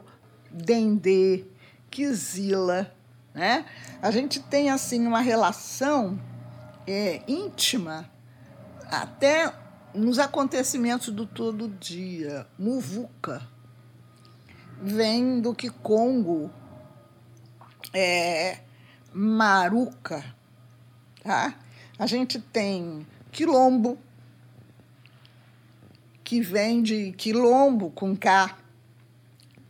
dendê, 0.50 1.46
quizila, 1.92 2.92
né? 3.34 3.66
A 4.02 4.10
gente 4.10 4.40
tem, 4.40 4.70
assim, 4.70 5.06
uma 5.06 5.22
relação 5.22 6.20
é, 6.88 7.22
íntima 7.28 8.10
até 8.90 9.54
nos 9.94 10.18
acontecimentos 10.18 11.10
do 11.10 11.26
todo 11.26 11.68
dia. 11.68 12.48
Muvuca 12.58 13.54
vem 14.82 15.40
do 15.40 15.54
que 15.54 15.70
Congo, 15.70 16.52
é, 17.94 18.60
maruca, 19.14 20.24
tá? 21.24 21.56
A 21.98 22.08
gente 22.08 22.40
tem 22.40 23.06
quilombo, 23.32 23.98
que 26.24 26.42
vem 26.42 26.82
de 26.82 27.12
quilombo 27.12 27.92
com 27.92 28.16
K, 28.16 28.58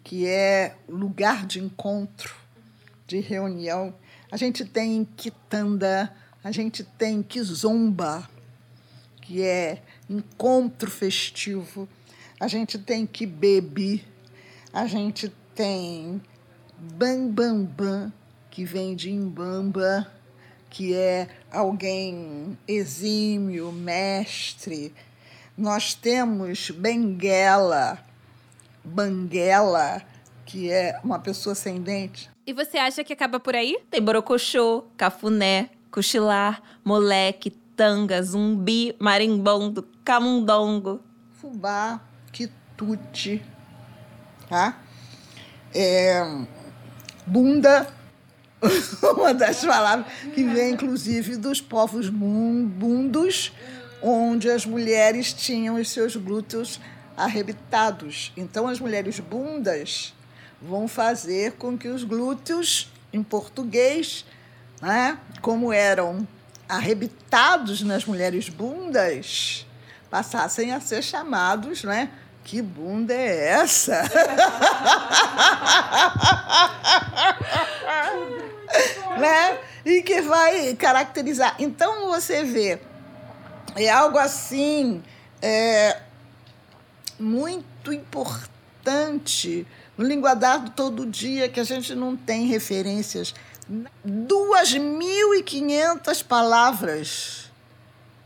que 0.04 0.26
é 0.28 0.76
lugar 0.88 1.46
de 1.46 1.60
encontro, 1.60 2.36
de 3.06 3.20
reunião. 3.20 3.94
A 4.32 4.38
gente 4.38 4.64
tem 4.64 5.06
quitanda, 5.18 6.16
a 6.44 6.52
gente 6.52 6.84
tem 6.84 7.22
kizomba, 7.22 8.30
que 9.22 9.42
é 9.42 9.82
encontro 10.10 10.90
festivo. 10.90 11.88
A 12.40 12.48
gente 12.48 12.78
tem 12.78 13.06
que 13.06 13.26
bebe, 13.26 14.06
a 14.72 14.86
gente 14.86 15.30
tem 15.56 16.22
bam 16.84 17.28
bam 17.30 17.64
bam, 17.64 18.12
que 18.52 18.66
vem 18.66 18.96
de 18.96 19.10
imbamba, 19.10 20.08
que 20.70 20.94
é 20.94 21.28
alguém 21.52 22.58
exímio, 22.68 23.72
mestre. 23.72 24.94
Nós 25.58 25.94
temos 25.94 26.72
benguela, 26.72 28.00
banguela, 28.84 30.02
que 30.46 30.72
é 30.72 31.00
uma 31.04 31.20
pessoa 31.20 31.56
sem 31.56 31.82
dente. 31.82 32.30
E 32.46 32.52
você 32.52 32.78
acha 32.78 33.04
que 33.04 33.14
acaba 33.14 33.40
por 33.40 33.56
aí? 33.56 33.80
Tem 33.90 34.02
borocochô, 34.02 34.84
cafuné, 34.98 35.70
cochilar, 35.90 36.62
moleque, 36.84 37.50
tanga, 37.50 38.22
zumbi, 38.22 38.96
marimbondo, 39.00 39.88
camundongo. 40.04 41.02
Fubá, 41.40 42.02
quitute, 42.32 43.42
tá? 44.50 44.82
É, 45.74 46.22
bunda, 47.26 47.88
uma 49.18 49.34
das 49.34 49.64
palavras 49.64 50.06
que 50.34 50.44
vem 50.44 50.74
inclusive 50.74 51.36
dos 51.36 51.60
povos 51.62 52.10
bundos, 52.10 53.52
onde 54.02 54.50
as 54.50 54.66
mulheres 54.66 55.34
tinham 55.34 55.76
os 55.76 55.90
seus 55.90 56.16
glúteos 56.16 56.80
arrebitados. 57.16 58.32
Então, 58.36 58.68
as 58.68 58.80
mulheres 58.80 59.20
bundas 59.20 60.14
vão 60.62 60.88
fazer 60.88 61.54
com 61.54 61.78
que 61.78 61.88
os 61.88 62.04
glúteos, 62.04 62.92
em 63.12 63.22
português, 63.22 64.26
né, 64.82 65.18
como 65.42 65.72
eram 65.72 66.28
arrebitados 66.68 67.82
nas 67.82 68.06
mulheres 68.06 68.50
bundas, 68.50 69.66
passassem 70.10 70.72
a 70.74 70.80
ser 70.80 71.02
chamados, 71.02 71.84
né? 71.84 72.10
Que 72.44 72.62
bunda 72.62 73.14
é 73.14 73.52
essa? 73.52 74.04
né? 79.18 79.60
E 79.86 80.02
que 80.02 80.22
vai 80.22 80.74
caracterizar. 80.76 81.56
Então 81.60 82.08
você 82.08 82.44
vê, 82.44 82.80
é 83.76 83.90
algo 83.90 84.18
assim 84.18 85.04
é, 85.42 86.00
muito 87.20 87.92
importante 87.94 89.68
no 89.98 90.06
linguadar 90.06 90.64
do 90.64 90.70
todo 90.72 91.06
dia 91.06 91.50
que 91.50 91.60
a 91.60 91.64
gente 91.64 91.94
não 91.96 92.16
tem 92.16 92.48
referências. 92.48 93.36
2.500 94.06 96.24
palavras 96.26 97.52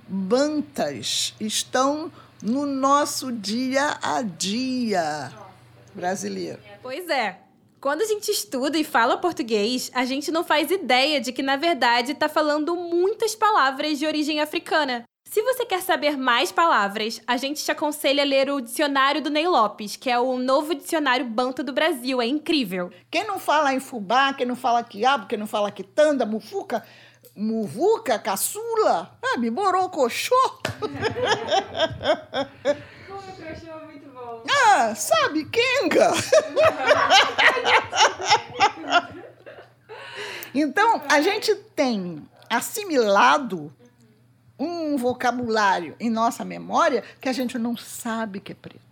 bantas 0.07 1.33
estão 1.39 2.11
no 2.41 2.65
nosso 2.65 3.31
dia 3.31 3.97
a 4.01 4.21
dia 4.21 5.31
brasileiro. 5.93 6.59
Pois 6.81 7.09
é. 7.09 7.39
Quando 7.79 8.01
a 8.01 8.05
gente 8.05 8.31
estuda 8.31 8.77
e 8.77 8.83
fala 8.83 9.17
português, 9.17 9.91
a 9.93 10.03
gente 10.03 10.31
não 10.31 10.43
faz 10.43 10.71
ideia 10.71 11.21
de 11.21 11.31
que, 11.31 11.43
na 11.43 11.55
verdade, 11.55 12.15
tá 12.15 12.27
falando 12.27 12.75
muitas 12.75 13.35
palavras 13.35 13.99
de 13.99 14.05
origem 14.05 14.39
africana. 14.39 15.03
Se 15.29 15.41
você 15.41 15.65
quer 15.65 15.81
saber 15.81 16.17
mais 16.17 16.53
palavras, 16.53 17.21
a 17.27 17.35
gente 17.35 17.63
te 17.63 17.69
aconselha 17.69 18.23
a 18.23 18.25
ler 18.25 18.49
o 18.49 18.61
dicionário 18.61 19.21
do 19.21 19.29
Ney 19.29 19.47
Lopes, 19.47 19.97
que 19.97 20.09
é 20.09 20.17
o 20.17 20.37
novo 20.37 20.73
dicionário 20.73 21.25
Banto 21.25 21.63
do 21.63 21.73
Brasil. 21.73 22.21
É 22.21 22.25
incrível. 22.25 22.89
Quem 23.11 23.27
não 23.27 23.37
fala 23.37 23.73
em 23.73 23.79
fubá, 23.79 24.33
quem 24.33 24.45
não 24.45 24.55
fala 24.55 24.83
quiabo, 24.83 25.27
quem 25.27 25.37
não 25.37 25.45
fala 25.45 25.69
quitanda, 25.69 26.25
mufuca, 26.25 26.83
muvuca, 27.35 28.17
caçula, 28.17 29.11
sabe, 29.21 29.49
borocochô. 29.51 30.33
Ah, 34.49 34.95
sabe, 34.95 35.45
Kenga. 35.45 36.13
então, 40.55 41.01
a 41.09 41.19
gente 41.19 41.53
tem 41.75 42.25
assimilado 42.49 43.73
um 44.59 44.97
vocabulário 44.97 45.95
em 45.99 46.09
nossa 46.09 46.43
memória 46.43 47.03
que 47.21 47.29
a 47.29 47.33
gente 47.33 47.57
não 47.57 47.77
sabe 47.77 48.39
que 48.39 48.51
é 48.51 48.55
preto. 48.55 48.87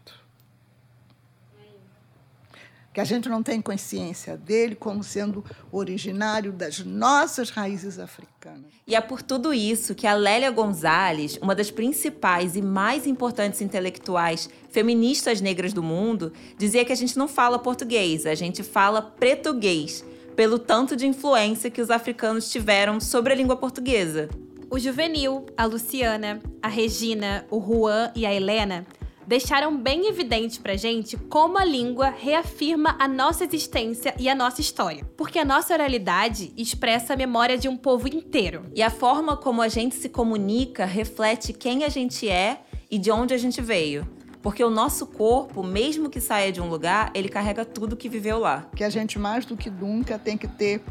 Que 2.93 3.01
a 3.01 3.03
gente 3.03 3.27
não 3.27 3.43
tem 3.43 3.61
consciência 3.61 4.37
dele 4.37 4.73
como 4.73 5.03
sendo 5.03 5.43
originário 5.69 6.53
das 6.53 6.79
nossas 6.79 7.49
raízes 7.49 7.99
africanas. 7.99 8.71
E 8.87 8.95
é 8.95 9.01
por 9.01 9.21
tudo 9.21 9.53
isso 9.53 9.93
que 9.93 10.07
a 10.07 10.13
Lélia 10.13 10.49
Gonzalez, 10.49 11.37
uma 11.41 11.53
das 11.53 11.69
principais 11.69 12.55
e 12.55 12.61
mais 12.61 13.05
importantes 13.05 13.59
intelectuais 13.59 14.49
feministas 14.69 15.41
negras 15.41 15.73
do 15.73 15.83
mundo, 15.83 16.31
dizia 16.57 16.85
que 16.85 16.93
a 16.93 16.95
gente 16.95 17.17
não 17.17 17.27
fala 17.27 17.59
português, 17.59 18.25
a 18.25 18.35
gente 18.35 18.63
fala 18.63 19.01
pretuguês, 19.01 20.05
pelo 20.35 20.57
tanto 20.57 20.95
de 20.95 21.05
influência 21.05 21.71
que 21.71 21.81
os 21.81 21.89
africanos 21.89 22.49
tiveram 22.49 23.01
sobre 23.01 23.33
a 23.33 23.35
língua 23.35 23.57
portuguesa. 23.57 24.29
O 24.69 24.79
Juvenil, 24.79 25.45
a 25.55 25.65
Luciana, 25.65 26.41
a 26.61 26.67
Regina, 26.67 27.45
o 27.51 27.59
Juan 27.59 28.11
e 28.15 28.25
a 28.25 28.33
Helena 28.33 28.85
deixaram 29.27 29.75
bem 29.75 30.07
evidente 30.07 30.59
pra 30.59 30.75
gente 30.75 31.17
como 31.17 31.57
a 31.57 31.65
língua 31.65 32.09
reafirma 32.09 32.95
a 32.99 33.07
nossa 33.07 33.43
existência 33.43 34.13
e 34.19 34.27
a 34.27 34.35
nossa 34.35 34.61
história. 34.61 35.05
Porque 35.17 35.39
a 35.39 35.45
nossa 35.45 35.73
oralidade 35.73 36.51
expressa 36.57 37.13
a 37.13 37.17
memória 37.17 37.57
de 37.57 37.67
um 37.67 37.77
povo 37.77 38.07
inteiro. 38.07 38.65
E 38.75 38.81
a 38.81 38.89
forma 38.89 39.37
como 39.37 39.61
a 39.61 39.67
gente 39.67 39.95
se 39.95 40.09
comunica 40.09 40.85
reflete 40.85 41.53
quem 41.53 41.83
a 41.83 41.89
gente 41.89 42.27
é 42.27 42.61
e 42.89 42.97
de 42.97 43.11
onde 43.11 43.33
a 43.33 43.37
gente 43.37 43.61
veio. 43.61 44.07
Porque 44.41 44.63
o 44.63 44.69
nosso 44.69 45.07
corpo, 45.07 45.63
mesmo 45.63 46.09
que 46.09 46.21
saia 46.21 46.51
de 46.51 46.61
um 46.61 46.69
lugar, 46.69 47.11
ele 47.15 47.29
carrega 47.29 47.65
tudo 47.65 47.95
que 47.95 48.09
viveu 48.09 48.39
lá. 48.39 48.69
Que 48.75 48.83
a 48.83 48.89
gente, 48.89 49.17
mais 49.17 49.45
do 49.45 49.57
que 49.57 49.69
nunca, 49.71 50.19
tem 50.19 50.37
que 50.37 50.47
ter 50.47 50.83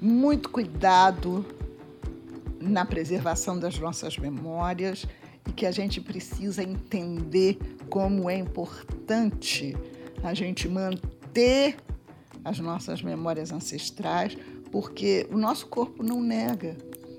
muito 0.00 0.48
cuidado 0.48 1.44
na 2.64 2.84
preservação 2.84 3.58
das 3.58 3.78
nossas 3.78 4.16
memórias 4.18 5.06
e 5.46 5.52
que 5.52 5.66
a 5.66 5.70
gente 5.70 6.00
precisa 6.00 6.62
entender 6.62 7.58
como 7.88 8.28
é 8.30 8.36
importante 8.36 9.76
a 10.22 10.32
gente 10.32 10.68
manter 10.68 11.76
as 12.44 12.58
nossas 12.58 13.02
memórias 13.02 13.52
ancestrais, 13.52 14.36
porque 14.70 15.26
o 15.30 15.36
nosso 15.36 15.66
corpo 15.66 16.02
não 16.02 16.20
nega. 16.20 16.76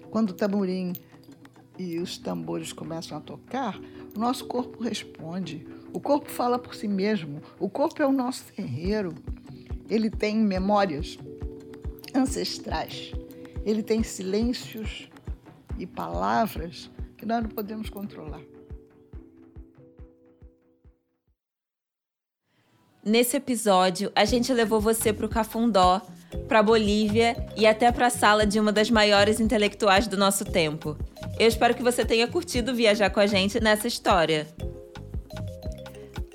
Quando 0.10 0.32
o 0.32 0.34
tamborim 0.34 0.94
e 1.78 2.00
os 2.00 2.18
tambores 2.18 2.74
começam 2.74 3.18
a 3.18 3.22
tocar, 3.22 3.80
o 4.16 4.20
nosso 4.20 4.46
corpo 4.46 4.84
responde. 4.84 5.68
O 5.94 6.00
corpo 6.00 6.30
fala 6.30 6.58
por 6.58 6.74
si 6.76 6.88
mesmo. 6.88 7.42
O 7.60 7.70
corpo 7.70 8.02
é 8.02 8.08
o 8.08 8.12
nosso 8.12 8.44
ferreiro. 8.46 9.14
Ele 9.90 10.10
tem 10.10 10.36
memórias 10.38 11.18
ancestrais. 12.14 13.12
Ele 13.66 13.84
tem 13.84 14.04
silêncios 14.04 15.10
e 15.78 15.86
palavras 15.86 16.90
que 17.18 17.26
nós 17.26 17.44
não 17.44 17.50
podemos 17.50 17.90
controlar. 17.90 18.42
Nesse 23.04 23.38
episódio, 23.38 24.12
a 24.16 24.26
gente 24.26 24.52
levou 24.52 24.82
você 24.82 25.14
para 25.14 25.28
o 25.28 25.30
Cafundó, 25.30 26.02
para 26.48 26.64
Bolívia 26.64 27.36
e 27.56 27.68
até 27.68 27.92
para 27.92 28.08
a 28.08 28.10
sala 28.10 28.48
de 28.48 28.60
uma 28.60 28.72
das 28.72 28.90
maiores 28.90 29.40
intelectuais 29.40 30.08
do 30.08 30.18
nosso 30.18 30.44
tempo. 30.44 30.98
Eu 31.38 31.48
espero 31.48 31.76
que 31.76 31.84
você 31.84 32.04
tenha 32.04 32.28
curtido 32.28 32.74
viajar 32.74 33.12
com 33.12 33.20
a 33.20 33.28
gente 33.28 33.60
nessa 33.60 33.88
história. 33.88 34.48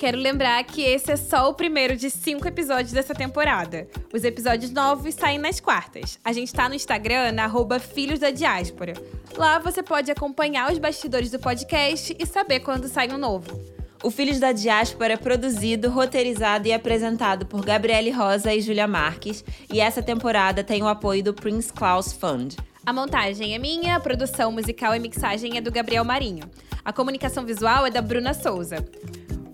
Quero 0.00 0.16
lembrar 0.16 0.64
que 0.64 0.80
esse 0.80 1.12
é 1.12 1.16
só 1.16 1.50
o 1.50 1.52
primeiro 1.52 1.94
de 1.94 2.08
cinco 2.08 2.48
episódios 2.48 2.90
dessa 2.90 3.14
temporada. 3.14 3.86
Os 4.10 4.24
episódios 4.24 4.70
novos 4.70 5.14
saem 5.14 5.38
nas 5.38 5.60
quartas. 5.60 6.18
A 6.24 6.32
gente 6.32 6.54
tá 6.54 6.70
no 6.70 6.74
Instagram, 6.74 7.32
na 7.32 7.44
arroba 7.44 7.78
Filhos 7.78 8.18
da 8.18 8.30
Diáspora. 8.30 8.94
Lá 9.36 9.58
você 9.58 9.82
pode 9.82 10.10
acompanhar 10.10 10.72
os 10.72 10.78
bastidores 10.78 11.30
do 11.30 11.38
podcast 11.38 12.16
e 12.18 12.24
saber 12.24 12.60
quando 12.60 12.88
sai 12.88 13.12
um 13.12 13.18
novo. 13.18 13.60
O 14.02 14.10
Filhos 14.10 14.40
da 14.40 14.52
Diáspora 14.52 15.12
é 15.12 15.16
produzido, 15.18 15.90
roteirizado 15.90 16.66
e 16.66 16.72
apresentado 16.72 17.44
por 17.44 17.62
Gabriele 17.62 18.10
Rosa 18.10 18.54
e 18.54 18.62
Júlia 18.62 18.88
Marques, 18.88 19.44
e 19.70 19.80
essa 19.80 20.02
temporada 20.02 20.64
tem 20.64 20.82
o 20.82 20.88
apoio 20.88 21.22
do 21.22 21.34
Prince 21.34 21.70
Claus 21.70 22.10
Fund. 22.10 22.56
A 22.86 22.92
montagem 22.94 23.54
é 23.54 23.58
minha, 23.58 23.96
a 23.96 24.00
produção 24.00 24.50
musical 24.50 24.96
e 24.96 24.98
mixagem 24.98 25.58
é 25.58 25.60
do 25.60 25.70
Gabriel 25.70 26.06
Marinho. 26.06 26.50
A 26.82 26.90
comunicação 26.90 27.44
visual 27.44 27.84
é 27.84 27.90
da 27.90 28.00
Bruna 28.00 28.32
Souza. 28.32 28.82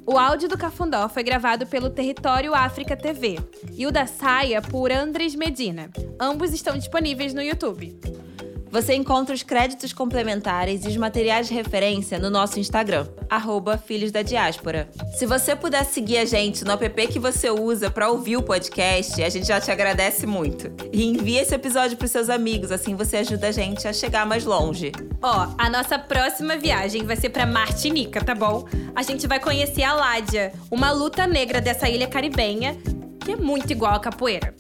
O 0.09 0.16
áudio 0.16 0.48
do 0.48 0.57
Cafundó 0.57 1.09
foi 1.09 1.24
gravado 1.24 1.66
pelo 1.66 1.90
Território 1.90 2.54
África 2.54 2.96
TV 2.96 3.40
e 3.76 3.88
o 3.88 3.90
da 3.90 4.07
Saia 4.07 4.62
por 4.62 4.92
Andres 4.92 5.34
Medina. 5.34 5.90
Ambos 6.20 6.52
estão 6.52 6.78
disponíveis 6.78 7.34
no 7.34 7.42
YouTube. 7.42 7.98
Você 8.76 8.92
encontra 8.92 9.34
os 9.34 9.42
créditos 9.42 9.94
complementares 9.94 10.84
e 10.84 10.88
os 10.88 10.98
materiais 10.98 11.48
de 11.48 11.54
referência 11.54 12.18
no 12.18 12.28
nosso 12.28 12.60
Instagram, 12.60 13.08
arroba 13.30 13.78
Filhos 13.78 14.12
da 14.12 14.20
Diáspora. 14.20 14.86
Se 15.14 15.24
você 15.24 15.56
puder 15.56 15.82
seguir 15.86 16.18
a 16.18 16.26
gente 16.26 16.62
no 16.62 16.72
app 16.72 17.06
que 17.06 17.18
você 17.18 17.48
usa 17.48 17.90
para 17.90 18.10
ouvir 18.10 18.36
o 18.36 18.42
podcast, 18.42 19.22
a 19.22 19.30
gente 19.30 19.46
já 19.46 19.58
te 19.62 19.70
agradece 19.70 20.26
muito. 20.26 20.70
E 20.92 21.06
envie 21.06 21.38
esse 21.38 21.54
episódio 21.54 21.96
para 21.96 22.06
seus 22.06 22.28
amigos, 22.28 22.70
assim 22.70 22.94
você 22.94 23.16
ajuda 23.16 23.48
a 23.48 23.50
gente 23.50 23.88
a 23.88 23.94
chegar 23.94 24.26
mais 24.26 24.44
longe. 24.44 24.92
Ó, 25.22 25.54
a 25.56 25.70
nossa 25.70 25.98
próxima 25.98 26.58
viagem 26.58 27.02
vai 27.06 27.16
ser 27.16 27.30
pra 27.30 27.46
Martinica, 27.46 28.22
tá 28.22 28.34
bom? 28.34 28.66
A 28.94 29.02
gente 29.02 29.26
vai 29.26 29.40
conhecer 29.40 29.84
a 29.84 29.94
Ládia, 29.94 30.52
uma 30.70 30.90
luta 30.90 31.26
negra 31.26 31.62
dessa 31.62 31.88
ilha 31.88 32.08
caribenha, 32.08 32.76
que 33.24 33.32
é 33.32 33.36
muito 33.36 33.70
igual 33.70 33.94
à 33.94 34.00
capoeira. 34.00 34.54